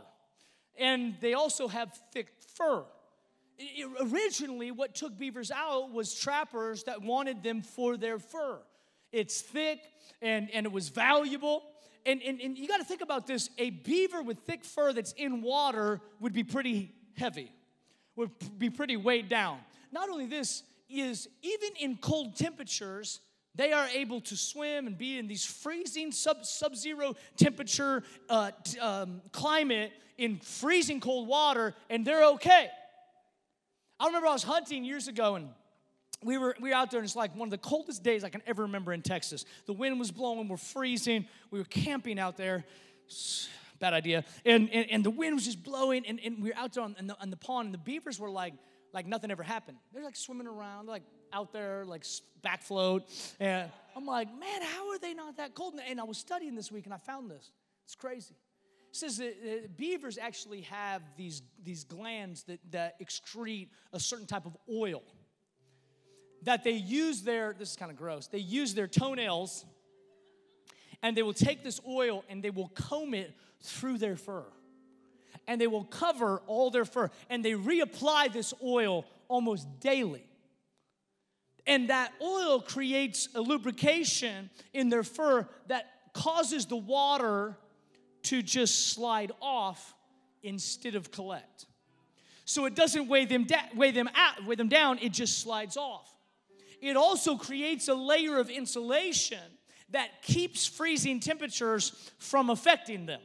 and 0.78 1.16
they 1.20 1.34
also 1.34 1.66
have 1.66 1.92
thick 2.12 2.28
fur. 2.54 2.84
It, 3.58 3.90
originally, 4.12 4.70
what 4.70 4.94
took 4.94 5.18
beavers 5.18 5.50
out 5.50 5.90
was 5.90 6.14
trappers 6.14 6.84
that 6.84 7.02
wanted 7.02 7.42
them 7.42 7.62
for 7.62 7.96
their 7.96 8.20
fur. 8.20 8.60
It's 9.10 9.40
thick 9.40 9.80
and, 10.22 10.48
and 10.52 10.66
it 10.66 10.72
was 10.72 10.88
valuable 10.88 11.64
and, 12.06 12.22
and, 12.22 12.40
and 12.40 12.58
you 12.58 12.68
got 12.68 12.78
to 12.78 12.84
think 12.84 13.00
about 13.00 13.26
this 13.26 13.50
a 13.58 13.70
beaver 13.70 14.22
with 14.22 14.38
thick 14.40 14.64
fur 14.64 14.92
that's 14.92 15.12
in 15.12 15.42
water 15.42 16.00
would 16.20 16.32
be 16.32 16.44
pretty 16.44 16.92
heavy, 17.16 17.50
would 18.16 18.30
be 18.58 18.70
pretty 18.70 18.96
weighed 18.96 19.28
down. 19.28 19.58
Not 19.92 20.08
only 20.08 20.26
this, 20.26 20.62
is 20.92 21.28
even 21.42 21.70
in 21.80 21.96
cold 21.96 22.36
temperatures, 22.36 23.20
they 23.54 23.72
are 23.72 23.86
able 23.88 24.20
to 24.20 24.36
swim 24.36 24.86
and 24.86 24.96
be 24.96 25.18
in 25.18 25.26
these 25.26 25.44
freezing 25.44 26.12
sub 26.12 26.44
sub 26.44 26.76
zero 26.76 27.14
temperature 27.36 28.02
uh, 28.28 28.50
t- 28.64 28.78
um, 28.78 29.22
climate 29.32 29.92
in 30.18 30.38
freezing 30.38 31.00
cold 31.00 31.28
water, 31.28 31.74
and 31.90 32.04
they're 32.04 32.24
okay. 32.24 32.68
I 33.98 34.06
remember 34.06 34.28
I 34.28 34.32
was 34.32 34.42
hunting 34.42 34.84
years 34.84 35.08
ago 35.08 35.36
and 35.36 35.48
we 36.24 36.38
were, 36.38 36.54
we 36.60 36.70
were 36.70 36.74
out 36.74 36.90
there 36.90 37.00
and 37.00 37.06
it's 37.06 37.16
like 37.16 37.34
one 37.36 37.46
of 37.46 37.50
the 37.50 37.58
coldest 37.58 38.02
days 38.02 38.24
I 38.24 38.28
can 38.28 38.42
ever 38.46 38.62
remember 38.62 38.92
in 38.92 39.02
Texas. 39.02 39.44
The 39.66 39.72
wind 39.72 39.98
was 39.98 40.10
blowing, 40.10 40.48
we're 40.48 40.56
freezing. 40.56 41.26
We 41.50 41.58
were 41.58 41.64
camping 41.64 42.18
out 42.18 42.36
there. 42.36 42.64
Bad 43.78 43.94
idea. 43.94 44.24
And, 44.44 44.70
and, 44.70 44.88
and 44.90 45.04
the 45.04 45.10
wind 45.10 45.34
was 45.34 45.44
just 45.44 45.64
blowing, 45.64 46.06
and, 46.06 46.20
and 46.24 46.40
we 46.40 46.50
were 46.50 46.56
out 46.56 46.72
there 46.72 46.84
on, 46.84 46.94
the, 47.00 47.16
on 47.20 47.30
the 47.30 47.36
pond, 47.36 47.66
and 47.66 47.74
the 47.74 47.78
beavers 47.78 48.20
were 48.20 48.30
like, 48.30 48.54
like 48.92 49.06
nothing 49.06 49.32
ever 49.32 49.42
happened. 49.42 49.78
They're 49.92 50.04
like 50.04 50.14
swimming 50.14 50.46
around, 50.46 50.86
like 50.86 51.02
out 51.32 51.52
there, 51.52 51.84
like 51.84 52.04
back 52.42 52.62
float. 52.62 53.04
And 53.40 53.68
I'm 53.96 54.06
like, 54.06 54.28
man, 54.28 54.62
how 54.62 54.90
are 54.90 54.98
they 54.98 55.14
not 55.14 55.36
that 55.38 55.54
cold? 55.54 55.74
And 55.88 56.00
I 56.00 56.04
was 56.04 56.18
studying 56.18 56.54
this 56.54 56.70
week 56.70 56.84
and 56.84 56.94
I 56.94 56.98
found 56.98 57.30
this. 57.30 57.50
It's 57.84 57.94
crazy. 57.94 58.34
It 58.90 58.96
says 58.96 59.16
that 59.18 59.30
uh, 59.30 59.68
beavers 59.76 60.18
actually 60.18 60.60
have 60.62 61.02
these, 61.16 61.42
these 61.64 61.84
glands 61.84 62.44
that, 62.44 62.60
that 62.70 63.00
excrete 63.00 63.68
a 63.92 63.98
certain 63.98 64.26
type 64.26 64.46
of 64.46 64.56
oil 64.70 65.02
that 66.44 66.64
they 66.64 66.72
use 66.72 67.22
their, 67.22 67.54
this 67.58 67.70
is 67.70 67.76
kind 67.76 67.90
of 67.90 67.96
gross, 67.96 68.26
they 68.26 68.38
use 68.38 68.74
their 68.74 68.86
toenails 68.86 69.64
and 71.02 71.16
they 71.16 71.22
will 71.22 71.32
take 71.32 71.62
this 71.62 71.80
oil 71.86 72.24
and 72.28 72.42
they 72.42 72.50
will 72.50 72.68
comb 72.68 73.14
it 73.14 73.34
through 73.60 73.98
their 73.98 74.16
fur. 74.16 74.44
And 75.48 75.60
they 75.60 75.66
will 75.66 75.84
cover 75.84 76.40
all 76.46 76.70
their 76.70 76.84
fur 76.84 77.10
and 77.28 77.44
they 77.44 77.52
reapply 77.52 78.32
this 78.32 78.54
oil 78.62 79.04
almost 79.28 79.80
daily. 79.80 80.24
And 81.66 81.90
that 81.90 82.12
oil 82.20 82.60
creates 82.60 83.28
a 83.34 83.40
lubrication 83.40 84.50
in 84.72 84.88
their 84.88 85.04
fur 85.04 85.48
that 85.68 85.90
causes 86.12 86.66
the 86.66 86.76
water 86.76 87.56
to 88.24 88.42
just 88.42 88.88
slide 88.92 89.32
off 89.40 89.94
instead 90.42 90.96
of 90.96 91.10
collect. 91.10 91.66
So 92.44 92.66
it 92.66 92.74
doesn't 92.74 93.08
weigh 93.08 93.24
them, 93.24 93.44
da- 93.44 93.70
weigh 93.74 93.92
them 93.92 94.10
out, 94.14 94.44
weigh 94.44 94.56
them 94.56 94.68
down, 94.68 94.98
it 95.00 95.12
just 95.12 95.38
slides 95.38 95.76
off 95.76 96.11
it 96.82 96.96
also 96.96 97.36
creates 97.36 97.88
a 97.88 97.94
layer 97.94 98.38
of 98.38 98.50
insulation 98.50 99.38
that 99.90 100.22
keeps 100.22 100.66
freezing 100.66 101.20
temperatures 101.20 102.10
from 102.18 102.50
affecting 102.50 103.06
them. 103.06 103.20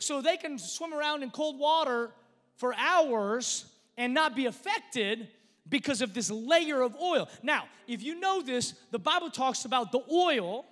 So 0.00 0.20
they 0.20 0.36
can 0.36 0.58
swim 0.58 0.92
around 0.92 1.22
in 1.22 1.30
cold 1.30 1.58
water 1.58 2.10
for 2.56 2.74
hours 2.74 3.66
and 3.96 4.12
not 4.12 4.34
be 4.34 4.46
affected 4.46 5.28
because 5.68 6.02
of 6.02 6.12
this 6.12 6.30
layer 6.30 6.82
of 6.82 6.96
oil. 7.00 7.28
Now, 7.42 7.64
if 7.86 8.02
you 8.02 8.18
know 8.18 8.42
this, 8.42 8.74
the 8.90 8.98
Bible 8.98 9.30
talks 9.30 9.64
about 9.64 9.92
the 9.92 10.00
oil 10.10 10.64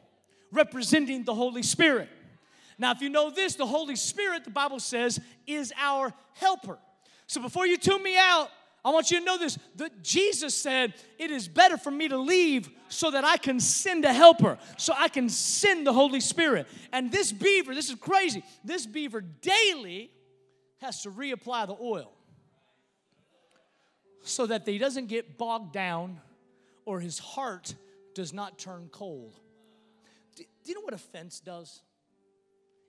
representing 0.50 1.24
the 1.24 1.34
Holy 1.34 1.62
Spirit. 1.62 2.08
Now, 2.78 2.92
if 2.92 3.00
you 3.00 3.08
know 3.08 3.30
this, 3.30 3.54
the 3.54 3.66
Holy 3.66 3.96
Spirit, 3.96 4.44
the 4.44 4.50
Bible 4.50 4.80
says, 4.80 5.20
is 5.46 5.72
our 5.78 6.12
helper. 6.34 6.78
So 7.26 7.40
before 7.40 7.66
you 7.66 7.76
tune 7.76 8.02
me 8.02 8.16
out, 8.18 8.50
I 8.86 8.90
want 8.90 9.10
you 9.10 9.18
to 9.18 9.24
know 9.24 9.36
this 9.36 9.58
that 9.74 10.04
Jesus 10.04 10.54
said, 10.54 10.94
It 11.18 11.32
is 11.32 11.48
better 11.48 11.76
for 11.76 11.90
me 11.90 12.06
to 12.06 12.16
leave 12.16 12.70
so 12.88 13.10
that 13.10 13.24
I 13.24 13.36
can 13.36 13.58
send 13.58 14.04
a 14.04 14.12
helper, 14.12 14.58
so 14.76 14.94
I 14.96 15.08
can 15.08 15.28
send 15.28 15.88
the 15.88 15.92
Holy 15.92 16.20
Spirit. 16.20 16.68
And 16.92 17.10
this 17.10 17.32
beaver, 17.32 17.74
this 17.74 17.88
is 17.90 17.96
crazy, 17.96 18.44
this 18.64 18.86
beaver 18.86 19.20
daily 19.20 20.12
has 20.78 21.02
to 21.02 21.10
reapply 21.10 21.66
the 21.66 21.76
oil. 21.82 22.12
so 24.22 24.46
that 24.46 24.66
he 24.66 24.78
doesn't 24.78 25.06
get 25.06 25.36
bogged 25.36 25.72
down 25.72 26.20
or 26.84 27.00
his 27.00 27.18
heart 27.18 27.74
does 28.14 28.32
not 28.32 28.56
turn 28.56 28.88
cold. 28.92 29.34
Do, 30.36 30.44
do 30.62 30.68
you 30.70 30.74
know 30.76 30.82
what 30.82 30.94
offense 30.94 31.40
does? 31.40 31.82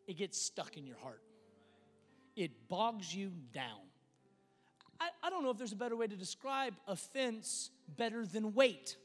It 0.07 0.17
gets 0.17 0.39
stuck 0.39 0.77
in 0.77 0.85
your 0.85 0.97
heart, 0.97 1.23
it 2.35 2.67
bogs 2.67 3.15
you 3.15 3.31
down. 3.51 3.86
I, 4.99 5.09
I 5.23 5.29
don't 5.29 5.43
know 5.43 5.51
if 5.51 5.57
there's 5.57 5.73
a 5.73 5.77
better 5.77 5.95
way 5.95 6.07
to 6.07 6.15
describe 6.15 6.73
offense 6.87 7.69
better 7.97 8.25
than 8.25 8.53
weight. 8.53 8.95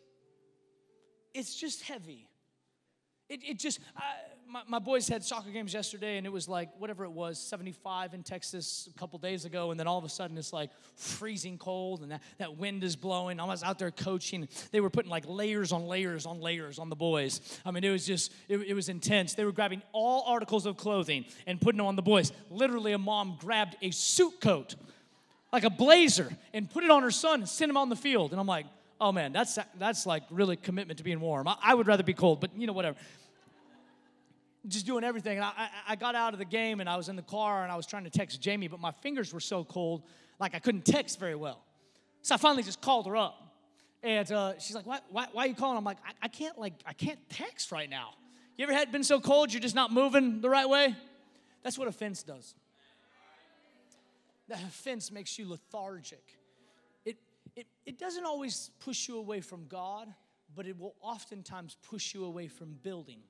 It's 1.34 1.54
just 1.54 1.82
heavy. 1.82 2.28
It, 3.28 3.40
it 3.42 3.58
just, 3.58 3.80
I, 3.96 4.02
my, 4.46 4.62
my 4.68 4.78
boys 4.78 5.08
had 5.08 5.24
soccer 5.24 5.50
games 5.50 5.72
yesterday, 5.72 6.18
and 6.18 6.26
it 6.26 6.30
was 6.30 6.46
like 6.46 6.68
whatever 6.78 7.04
it 7.04 7.12
was, 7.12 7.38
75 7.38 8.12
in 8.12 8.22
Texas 8.22 8.90
a 8.94 8.98
couple 8.98 9.18
days 9.18 9.46
ago, 9.46 9.70
and 9.70 9.80
then 9.80 9.86
all 9.86 9.96
of 9.96 10.04
a 10.04 10.08
sudden 10.10 10.36
it's 10.36 10.52
like 10.52 10.70
freezing 10.94 11.56
cold, 11.56 12.02
and 12.02 12.12
that, 12.12 12.22
that 12.36 12.58
wind 12.58 12.84
is 12.84 12.94
blowing. 12.94 13.40
I 13.40 13.44
was 13.44 13.62
out 13.62 13.78
there 13.78 13.90
coaching. 13.90 14.46
They 14.70 14.80
were 14.82 14.90
putting 14.90 15.10
like 15.10 15.24
layers 15.26 15.72
on 15.72 15.86
layers 15.86 16.26
on 16.26 16.40
layers 16.40 16.78
on 16.78 16.90
the 16.90 16.96
boys. 16.96 17.40
I 17.64 17.70
mean, 17.70 17.84
it 17.84 17.90
was 17.90 18.04
just, 18.04 18.32
it, 18.48 18.58
it 18.58 18.74
was 18.74 18.90
intense. 18.90 19.32
They 19.34 19.46
were 19.46 19.52
grabbing 19.52 19.80
all 19.92 20.24
articles 20.26 20.66
of 20.66 20.76
clothing 20.76 21.24
and 21.46 21.58
putting 21.58 21.78
them 21.78 21.86
on 21.86 21.96
the 21.96 22.02
boys. 22.02 22.32
Literally, 22.50 22.92
a 22.92 22.98
mom 22.98 23.38
grabbed 23.40 23.76
a 23.80 23.90
suit 23.90 24.42
coat, 24.42 24.74
like 25.52 25.64
a 25.64 25.70
blazer, 25.70 26.30
and 26.54 26.70
put 26.70 26.84
it 26.84 26.90
on 26.90 27.02
her 27.02 27.10
son 27.10 27.40
and 27.40 27.48
sent 27.48 27.70
him 27.70 27.76
on 27.76 27.88
the 27.88 27.96
field. 27.96 28.30
And 28.30 28.40
I'm 28.40 28.46
like, 28.46 28.66
oh 29.00 29.12
man, 29.12 29.32
that's 29.32 29.58
that's 29.78 30.06
like 30.06 30.22
really 30.30 30.56
commitment 30.56 30.98
to 30.98 31.04
being 31.04 31.20
warm. 31.20 31.46
I, 31.48 31.56
I, 31.62 31.74
would 31.74 31.86
rather 31.86 32.02
be 32.02 32.14
cold, 32.14 32.40
but 32.40 32.50
you 32.56 32.66
know, 32.66 32.72
whatever 32.72 32.96
just 34.68 34.86
doing 34.86 35.04
everything. 35.04 35.38
And 35.38 35.44
I, 35.44 35.68
I 35.88 35.96
got 35.96 36.14
out 36.14 36.32
of 36.32 36.38
the 36.38 36.44
game 36.44 36.80
and 36.80 36.88
I 36.88 36.96
was 36.96 37.08
in 37.08 37.16
the 37.16 37.22
car 37.22 37.62
and 37.62 37.72
I 37.72 37.76
was 37.76 37.86
trying 37.86 38.04
to 38.04 38.10
text 38.10 38.40
Jamie, 38.40 38.68
but 38.68 38.80
my 38.80 38.92
fingers 38.92 39.32
were 39.32 39.40
so 39.40 39.64
cold, 39.64 40.02
like 40.38 40.54
I 40.54 40.58
couldn't 40.58 40.84
text 40.84 41.18
very 41.18 41.34
well. 41.34 41.60
So 42.22 42.34
I 42.34 42.38
finally 42.38 42.62
just 42.62 42.80
called 42.80 43.06
her 43.06 43.16
up. 43.16 43.38
And 44.02 44.30
uh, 44.32 44.58
she's 44.58 44.74
like, 44.74 44.86
why, 44.86 45.00
why, 45.10 45.26
why, 45.32 45.44
are 45.44 45.46
you 45.48 45.54
calling? 45.54 45.76
I'm 45.76 45.84
like, 45.84 45.98
I, 46.06 46.12
I, 46.22 46.28
can't 46.28 46.58
like, 46.58 46.74
I 46.86 46.92
can't 46.92 47.18
text 47.30 47.72
right 47.72 47.88
now. 47.88 48.14
You 48.56 48.64
ever 48.64 48.72
had 48.72 48.92
been 48.92 49.04
so 49.04 49.20
cold 49.20 49.52
you're 49.52 49.62
just 49.62 49.74
not 49.74 49.92
moving 49.92 50.40
the 50.40 50.50
right 50.50 50.68
way? 50.68 50.96
That's 51.62 51.78
what 51.78 51.88
offense 51.88 52.22
does. 52.22 52.54
That 54.52 54.64
offense 54.64 55.10
makes 55.10 55.38
you 55.38 55.48
lethargic. 55.48 56.22
It, 57.06 57.16
it, 57.56 57.66
it 57.86 57.98
doesn't 57.98 58.26
always 58.26 58.70
push 58.80 59.08
you 59.08 59.16
away 59.16 59.40
from 59.40 59.66
God, 59.66 60.12
but 60.54 60.66
it 60.66 60.78
will 60.78 60.94
oftentimes 61.00 61.78
push 61.88 62.12
you 62.12 62.26
away 62.26 62.48
from 62.48 62.74
building. 62.82 63.20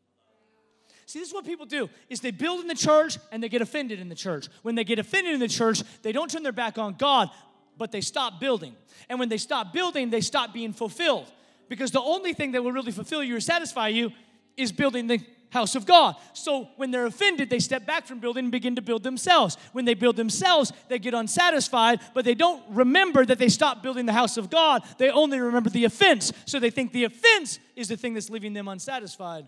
See, 1.06 1.20
this 1.20 1.28
is 1.28 1.32
what 1.32 1.44
people 1.44 1.64
do 1.64 1.88
is 2.08 2.18
they 2.18 2.32
build 2.32 2.60
in 2.60 2.66
the 2.66 2.74
church 2.74 3.18
and 3.30 3.40
they 3.40 3.48
get 3.48 3.62
offended 3.62 4.00
in 4.00 4.08
the 4.08 4.16
church. 4.16 4.48
When 4.62 4.74
they 4.74 4.82
get 4.82 4.98
offended 4.98 5.32
in 5.32 5.38
the 5.38 5.46
church, 5.46 5.84
they 6.02 6.10
don't 6.10 6.28
turn 6.28 6.42
their 6.42 6.50
back 6.50 6.76
on 6.76 6.94
God, 6.94 7.30
but 7.78 7.92
they 7.92 8.00
stop 8.00 8.40
building. 8.40 8.74
And 9.08 9.20
when 9.20 9.28
they 9.28 9.38
stop 9.38 9.72
building, 9.72 10.10
they 10.10 10.22
stop 10.22 10.52
being 10.52 10.72
fulfilled. 10.72 11.30
Because 11.68 11.92
the 11.92 12.00
only 12.00 12.32
thing 12.32 12.50
that 12.52 12.64
will 12.64 12.72
really 12.72 12.90
fulfill 12.90 13.22
you 13.22 13.36
or 13.36 13.40
satisfy 13.40 13.86
you 13.86 14.10
is 14.56 14.72
building 14.72 15.06
the 15.06 15.20
house 15.52 15.76
of 15.76 15.86
God. 15.86 16.16
So 16.32 16.68
when 16.76 16.90
they're 16.90 17.06
offended, 17.06 17.48
they 17.48 17.60
step 17.60 17.86
back 17.86 18.06
from 18.06 18.18
building 18.18 18.46
and 18.46 18.52
begin 18.52 18.74
to 18.76 18.82
build 18.82 19.04
themselves. 19.04 19.56
When 19.72 19.84
they 19.84 19.94
build 19.94 20.16
themselves, 20.16 20.72
they 20.88 20.98
get 20.98 21.14
unsatisfied, 21.14 22.00
but 22.14 22.24
they 22.24 22.34
don't 22.34 22.62
remember 22.70 23.24
that 23.24 23.38
they 23.38 23.48
stopped 23.48 23.82
building 23.82 24.06
the 24.06 24.12
house 24.12 24.36
of 24.36 24.50
God. 24.50 24.82
They 24.98 25.10
only 25.10 25.38
remember 25.38 25.70
the 25.70 25.84
offense. 25.84 26.32
So 26.46 26.58
they 26.58 26.70
think 26.70 26.92
the 26.92 27.04
offense 27.04 27.60
is 27.76 27.88
the 27.88 27.96
thing 27.96 28.14
that's 28.14 28.30
leaving 28.30 28.52
them 28.52 28.66
unsatisfied 28.66 29.46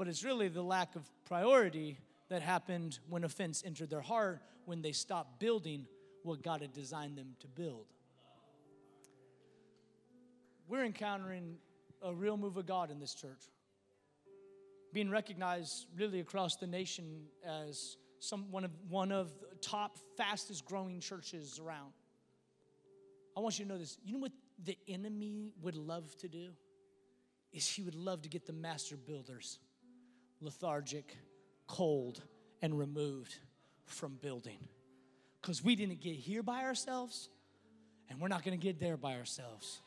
but 0.00 0.08
it's 0.08 0.24
really 0.24 0.48
the 0.48 0.62
lack 0.62 0.96
of 0.96 1.02
priority 1.26 1.98
that 2.30 2.40
happened 2.40 2.98
when 3.10 3.22
offense 3.22 3.62
entered 3.66 3.90
their 3.90 4.00
heart 4.00 4.40
when 4.64 4.80
they 4.80 4.92
stopped 4.92 5.38
building 5.38 5.86
what 6.22 6.42
God 6.42 6.62
had 6.62 6.72
designed 6.72 7.18
them 7.18 7.36
to 7.40 7.46
build. 7.48 7.84
We're 10.68 10.86
encountering 10.86 11.58
a 12.00 12.14
real 12.14 12.38
move 12.38 12.56
of 12.56 12.64
God 12.64 12.90
in 12.90 12.98
this 12.98 13.14
church, 13.14 13.42
being 14.92 15.10
recognized 15.10 15.86
really 15.96 16.20
across 16.20 16.56
the 16.56 16.66
nation 16.66 17.26
as 17.46 17.96
some, 18.18 18.50
one, 18.50 18.64
of, 18.64 18.70
one 18.88 19.12
of 19.12 19.30
the 19.50 19.56
top, 19.56 19.98
fastest 20.16 20.64
growing 20.64 21.00
churches 21.00 21.60
around. 21.62 21.92
I 23.36 23.40
want 23.40 23.58
you 23.58 23.64
to 23.64 23.70
know 23.70 23.78
this. 23.78 23.98
You 24.04 24.14
know 24.14 24.18
what 24.18 24.32
the 24.62 24.76
enemy 24.88 25.52
would 25.62 25.76
love 25.76 26.16
to 26.18 26.28
do? 26.28 26.50
Is 27.52 27.66
he 27.66 27.82
would 27.82 27.94
love 27.94 28.22
to 28.22 28.28
get 28.28 28.46
the 28.46 28.52
master 28.52 28.96
builders 28.96 29.58
lethargic, 30.40 31.16
cold, 31.66 32.22
and 32.62 32.78
removed 32.78 33.38
from 33.84 34.16
building. 34.22 34.58
Because 35.40 35.62
we 35.62 35.76
didn't 35.76 36.00
get 36.00 36.14
here 36.14 36.42
by 36.42 36.62
ourselves, 36.64 37.28
and 38.08 38.20
we're 38.20 38.28
not 38.28 38.42
going 38.42 38.58
to 38.58 38.62
get 38.62 38.80
there 38.80 38.96
by 38.96 39.16
ourselves. 39.16 39.80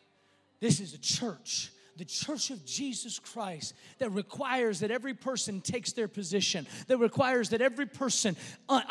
This 0.59 0.79
is 0.79 0.93
a 0.93 0.99
church 0.99 1.71
the 1.97 2.05
church 2.05 2.49
of 2.49 2.65
Jesus 2.65 3.19
Christ 3.19 3.73
that 3.99 4.11
requires 4.11 4.79
that 4.79 4.91
every 4.91 5.13
person 5.13 5.61
takes 5.61 5.93
their 5.93 6.07
position, 6.07 6.67
that 6.87 6.97
requires 6.97 7.49
that 7.49 7.61
every 7.61 7.85
person 7.85 8.35
uh, 8.67 8.81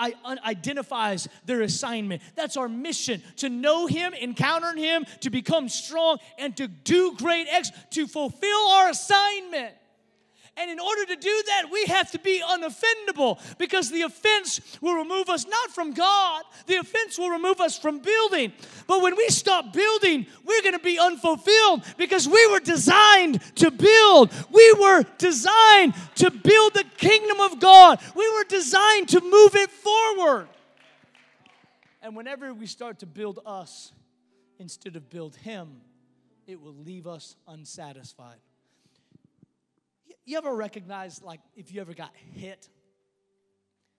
identifies 0.44 1.28
their 1.44 1.62
assignment. 1.62 2.22
That's 2.34 2.56
our 2.56 2.68
mission 2.68 3.22
to 3.36 3.48
know 3.48 3.86
Him, 3.86 4.14
encounter 4.14 4.74
Him, 4.74 5.04
to 5.20 5.30
become 5.30 5.68
strong, 5.68 6.18
and 6.38 6.56
to 6.56 6.68
do 6.68 7.14
great 7.16 7.48
acts, 7.48 7.70
to 7.90 8.06
fulfill 8.06 8.66
our 8.68 8.90
assignment. 8.90 9.74
And 10.54 10.70
in 10.70 10.78
order 10.78 11.06
to 11.06 11.16
do 11.16 11.42
that, 11.46 11.70
we 11.72 11.86
have 11.86 12.10
to 12.10 12.18
be 12.18 12.42
unoffendable 12.44 13.40
because 13.56 13.90
the 13.90 14.02
offense 14.02 14.60
will 14.82 14.94
remove 14.94 15.30
us 15.30 15.46
not 15.46 15.70
from 15.70 15.92
God, 15.92 16.44
the 16.66 16.76
offense 16.76 17.18
will 17.18 17.30
remove 17.30 17.58
us 17.60 17.78
from 17.78 18.00
building. 18.00 18.52
But 18.86 19.00
when 19.00 19.16
we 19.16 19.28
stop 19.28 19.72
building, 19.72 20.26
we're 20.44 20.60
going 20.60 20.74
to 20.74 20.78
be 20.78 20.98
unfulfilled 20.98 21.84
because 21.96 22.28
we 22.28 22.46
were 22.48 22.60
designed 22.60 23.40
to 23.56 23.70
build. 23.70 24.30
We 24.50 24.74
were 24.78 25.04
designed 25.16 25.94
to 26.16 26.30
build 26.30 26.74
the 26.74 26.84
kingdom 26.98 27.40
of 27.40 27.58
God, 27.58 28.00
we 28.14 28.30
were 28.34 28.44
designed 28.44 29.08
to 29.10 29.20
move 29.20 29.54
it 29.54 29.70
forward. 29.70 30.48
And 32.02 32.14
whenever 32.14 32.52
we 32.52 32.66
start 32.66 32.98
to 32.98 33.06
build 33.06 33.38
us 33.46 33.92
instead 34.58 34.96
of 34.96 35.08
build 35.08 35.36
Him, 35.36 35.80
it 36.46 36.60
will 36.60 36.74
leave 36.74 37.06
us 37.06 37.36
unsatisfied. 37.46 38.38
You 40.24 40.38
ever 40.38 40.54
recognize, 40.54 41.20
like, 41.22 41.40
if 41.56 41.72
you 41.72 41.80
ever 41.80 41.94
got 41.94 42.12
hit? 42.14 42.68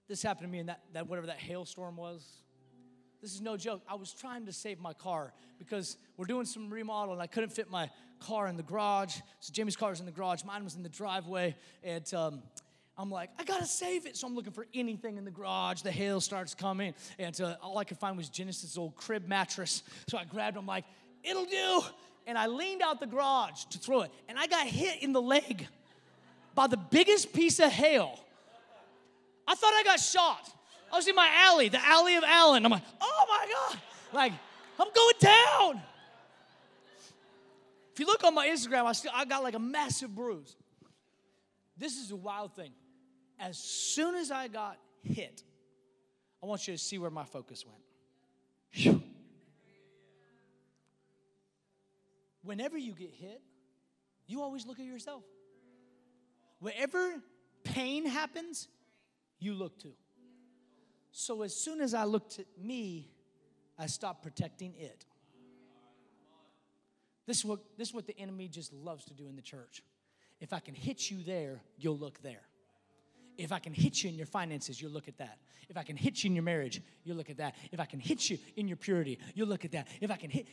This 0.07 0.21
happened 0.21 0.47
to 0.47 0.51
me 0.51 0.59
in 0.59 0.67
that, 0.67 0.81
that 0.93 1.07
whatever 1.07 1.27
that 1.27 1.39
hailstorm 1.39 1.97
was. 1.97 2.25
This 3.21 3.33
is 3.33 3.41
no 3.41 3.55
joke. 3.55 3.81
I 3.87 3.95
was 3.95 4.13
trying 4.13 4.45
to 4.47 4.53
save 4.53 4.79
my 4.79 4.93
car 4.93 5.33
because 5.57 5.97
we're 6.17 6.25
doing 6.25 6.45
some 6.45 6.69
remodel 6.69 7.13
and 7.13 7.21
I 7.21 7.27
couldn't 7.27 7.51
fit 7.51 7.71
my 7.71 7.89
car 8.19 8.47
in 8.47 8.57
the 8.57 8.63
garage. 8.63 9.15
So 9.39 9.53
Jamie's 9.53 9.77
car 9.77 9.91
was 9.91 10.01
in 10.01 10.05
the 10.05 10.11
garage, 10.11 10.43
mine 10.43 10.63
was 10.63 10.75
in 10.75 10.83
the 10.83 10.89
driveway. 10.89 11.55
And 11.83 12.13
um, 12.13 12.43
I'm 12.97 13.09
like, 13.09 13.29
I 13.39 13.45
gotta 13.45 13.65
save 13.65 14.05
it. 14.05 14.17
So 14.17 14.27
I'm 14.27 14.35
looking 14.35 14.51
for 14.51 14.67
anything 14.73 15.17
in 15.17 15.23
the 15.23 15.31
garage. 15.31 15.83
The 15.83 15.91
hail 15.91 16.19
starts 16.19 16.53
coming. 16.53 16.93
And 17.17 17.39
uh, 17.39 17.55
all 17.61 17.77
I 17.77 17.85
could 17.85 17.97
find 17.97 18.17
was 18.17 18.27
Genesis' 18.27 18.77
old 18.77 18.95
crib 18.95 19.25
mattress. 19.27 19.83
So 20.09 20.17
I 20.17 20.25
grabbed 20.25 20.57
it. 20.57 20.59
I'm 20.59 20.65
like, 20.65 20.85
it'll 21.23 21.45
do. 21.45 21.81
And 22.27 22.37
I 22.37 22.47
leaned 22.47 22.81
out 22.81 22.99
the 22.99 23.07
garage 23.07 23.63
to 23.71 23.77
throw 23.77 24.01
it. 24.01 24.11
And 24.27 24.37
I 24.37 24.47
got 24.47 24.67
hit 24.67 25.01
in 25.01 25.13
the 25.13 25.21
leg 25.21 25.67
by 26.55 26.67
the 26.67 26.77
biggest 26.77 27.33
piece 27.33 27.59
of 27.59 27.71
hail. 27.71 28.19
I 29.47 29.55
thought 29.55 29.73
I 29.73 29.83
got 29.83 29.99
shot. 29.99 30.49
I 30.91 30.95
was 30.95 31.07
in 31.07 31.15
my 31.15 31.29
alley, 31.33 31.69
the 31.69 31.83
alley 31.83 32.15
of 32.15 32.23
Allen. 32.23 32.65
I'm 32.65 32.71
like, 32.71 32.83
oh 33.01 33.25
my 33.27 33.51
God. 33.51 33.81
Like, 34.13 34.33
I'm 34.79 34.87
going 34.93 35.15
down. 35.19 35.81
If 37.91 37.99
you 37.99 38.05
look 38.05 38.23
on 38.23 38.33
my 38.33 38.47
Instagram, 38.47 38.85
I, 38.85 38.93
still, 38.93 39.11
I 39.13 39.25
got 39.25 39.43
like 39.43 39.55
a 39.55 39.59
massive 39.59 40.13
bruise. 40.13 40.55
This 41.77 41.97
is 41.97 42.11
a 42.11 42.15
wild 42.15 42.55
thing. 42.55 42.71
As 43.39 43.57
soon 43.57 44.15
as 44.15 44.31
I 44.31 44.47
got 44.47 44.77
hit, 45.01 45.43
I 46.41 46.45
want 46.45 46.67
you 46.67 46.73
to 46.73 46.77
see 46.77 46.97
where 46.97 47.09
my 47.09 47.25
focus 47.25 47.65
went. 47.65 47.81
Whew. 48.71 49.03
Whenever 52.43 52.77
you 52.77 52.93
get 52.93 53.11
hit, 53.11 53.41
you 54.27 54.41
always 54.41 54.65
look 54.65 54.79
at 54.79 54.85
yourself. 54.85 55.23
Wherever 56.63 57.21
pain 57.65 58.05
happens, 58.05 58.69
you 59.37 59.53
look 59.53 59.77
to. 59.79 59.89
So 61.11 61.41
as 61.41 61.53
soon 61.53 61.81
as 61.81 61.93
I 61.93 62.05
looked 62.05 62.39
at 62.39 62.45
me, 62.57 63.09
I 63.77 63.87
stopped 63.87 64.23
protecting 64.23 64.73
it. 64.79 65.05
This 67.27 67.39
is, 67.39 67.45
what, 67.45 67.59
this 67.77 67.89
is 67.89 67.93
what 67.93 68.07
the 68.07 68.17
enemy 68.17 68.47
just 68.47 68.71
loves 68.71 69.03
to 69.05 69.13
do 69.13 69.27
in 69.27 69.35
the 69.35 69.41
church. 69.41 69.83
If 70.39 70.53
I 70.53 70.59
can 70.59 70.73
hit 70.73 71.11
you 71.11 71.21
there, 71.21 71.61
you'll 71.77 71.97
look 71.97 72.21
there. 72.21 72.43
If 73.37 73.51
I 73.51 73.59
can 73.59 73.73
hit 73.73 74.01
you 74.01 74.09
in 74.09 74.15
your 74.15 74.25
finances, 74.25 74.81
you'll 74.81 74.91
look 74.91 75.09
at 75.09 75.17
that. 75.17 75.39
If 75.67 75.75
I 75.75 75.83
can 75.83 75.97
hit 75.97 76.23
you 76.23 76.29
in 76.29 76.35
your 76.35 76.45
marriage, 76.45 76.81
you'll 77.03 77.17
look 77.17 77.29
at 77.29 77.37
that. 77.39 77.55
If 77.73 77.81
I 77.81 77.85
can 77.85 77.99
hit 77.99 78.29
you 78.29 78.37
in 78.55 78.69
your 78.69 78.77
purity, 78.77 79.19
you'll 79.35 79.49
look 79.49 79.65
at 79.65 79.73
that. 79.73 79.89
If 79.99 80.09
I 80.09 80.15
can 80.15 80.29
hit, 80.29 80.47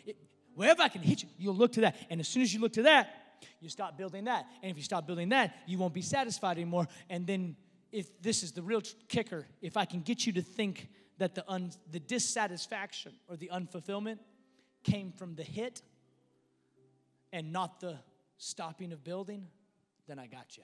wherever 0.57 0.82
I 0.82 0.89
can 0.89 1.03
hit 1.03 1.22
you, 1.22 1.28
you'll 1.39 1.55
look 1.55 1.74
to 1.74 1.82
that. 1.82 1.95
And 2.11 2.18
as 2.18 2.26
soon 2.26 2.43
as 2.43 2.53
you 2.53 2.61
look 2.61 2.72
to 2.72 2.82
that, 2.82 3.14
you 3.61 3.68
stop 3.68 3.97
building 3.97 4.24
that. 4.24 4.47
And 4.62 4.70
if 4.70 4.76
you 4.76 4.82
stop 4.82 5.07
building 5.07 5.30
that, 5.30 5.57
you 5.66 5.78
won't 5.78 5.95
be 5.95 6.03
satisfied 6.03 6.57
anymore. 6.57 6.88
And 7.09 7.26
then, 7.26 7.57
if 7.93 8.22
this 8.22 8.43
is 8.43 8.53
the 8.53 8.62
real 8.62 8.82
kicker, 9.09 9.47
if 9.61 9.76
I 9.76 9.84
can 9.84 10.01
get 10.01 10.26
you 10.26 10.32
to 10.34 10.43
think 10.43 10.88
that 11.18 11.34
the, 11.34 11.45
un, 11.51 11.70
the 11.91 12.01
dissatisfaction 12.01 13.12
or 13.28 13.36
the 13.36 13.51
unfulfillment 13.53 14.18
came 14.84 15.12
from 15.12 15.34
the 15.34 15.43
hit 15.43 15.82
and 17.32 17.53
not 17.53 17.80
the 17.80 17.99
stopping 18.38 18.93
of 18.93 19.05
building, 19.05 19.47
then 20.07 20.18
I 20.18 20.26
got 20.26 20.57
you. 20.57 20.62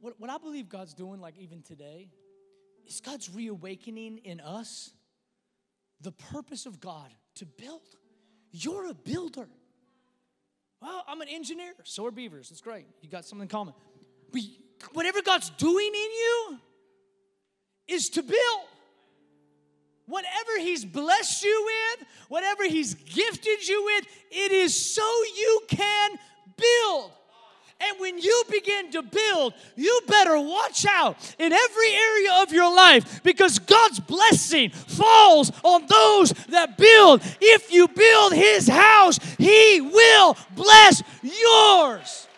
What, 0.00 0.20
what 0.20 0.30
I 0.30 0.38
believe 0.38 0.68
God's 0.68 0.94
doing, 0.94 1.20
like 1.20 1.38
even 1.38 1.62
today, 1.62 2.08
is 2.86 3.00
God's 3.00 3.30
reawakening 3.30 4.18
in 4.18 4.40
us 4.40 4.92
the 6.00 6.12
purpose 6.12 6.66
of 6.66 6.80
God 6.80 7.10
to 7.36 7.46
build. 7.46 7.80
You're 8.52 8.88
a 8.88 8.94
builder. 8.94 9.48
Well, 10.80 11.04
I'm 11.08 11.20
an 11.20 11.28
engineer. 11.28 11.72
So 11.84 12.06
are 12.06 12.10
beavers. 12.10 12.50
It's 12.50 12.60
great. 12.60 12.86
You 13.00 13.08
got 13.08 13.24
something 13.24 13.44
in 13.44 13.48
common. 13.48 13.74
But 14.32 14.42
whatever 14.92 15.22
God's 15.22 15.50
doing 15.50 15.86
in 15.86 15.94
you 15.94 16.58
is 17.88 18.10
to 18.10 18.22
build. 18.22 18.66
Whatever 20.06 20.58
He's 20.58 20.84
blessed 20.84 21.44
you 21.44 21.64
with, 21.66 22.08
whatever 22.28 22.64
He's 22.64 22.94
gifted 22.94 23.66
you 23.66 23.84
with, 23.84 24.06
it 24.30 24.52
is 24.52 24.94
so 24.94 25.02
you 25.36 25.62
can 25.68 26.10
build. 26.56 27.10
And 27.78 28.00
when 28.00 28.18
you 28.18 28.42
begin 28.50 28.90
to 28.92 29.02
build, 29.02 29.52
you 29.76 30.00
better 30.06 30.40
watch 30.40 30.86
out 30.86 31.16
in 31.38 31.52
every 31.52 31.90
area 31.90 32.30
of 32.42 32.50
your 32.50 32.74
life 32.74 33.22
because 33.22 33.58
God's 33.58 34.00
blessing 34.00 34.70
falls 34.70 35.52
on 35.62 35.86
those 35.86 36.30
that 36.48 36.78
build. 36.78 37.20
If 37.40 37.70
you 37.72 37.86
build 37.88 38.32
His 38.32 38.66
house, 38.66 39.18
He 39.36 39.82
will 39.82 40.38
bless 40.54 41.02
yours. 41.22 42.28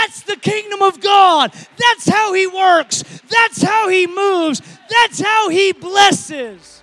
That's 0.00 0.22
the 0.22 0.36
kingdom 0.36 0.80
of 0.80 1.00
God. 1.00 1.52
That's 1.76 2.08
how 2.08 2.32
He 2.32 2.46
works. 2.46 3.02
That's 3.28 3.60
how 3.60 3.90
He 3.90 4.06
moves. 4.06 4.62
That's 4.88 5.20
how 5.20 5.50
He 5.50 5.72
blesses. 5.72 6.82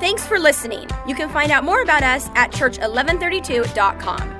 Thanks 0.00 0.24
for 0.26 0.38
listening. 0.38 0.88
You 1.06 1.14
can 1.14 1.28
find 1.28 1.50
out 1.50 1.64
more 1.64 1.82
about 1.82 2.02
us 2.02 2.30
at 2.34 2.50
church1132.com. 2.52 4.37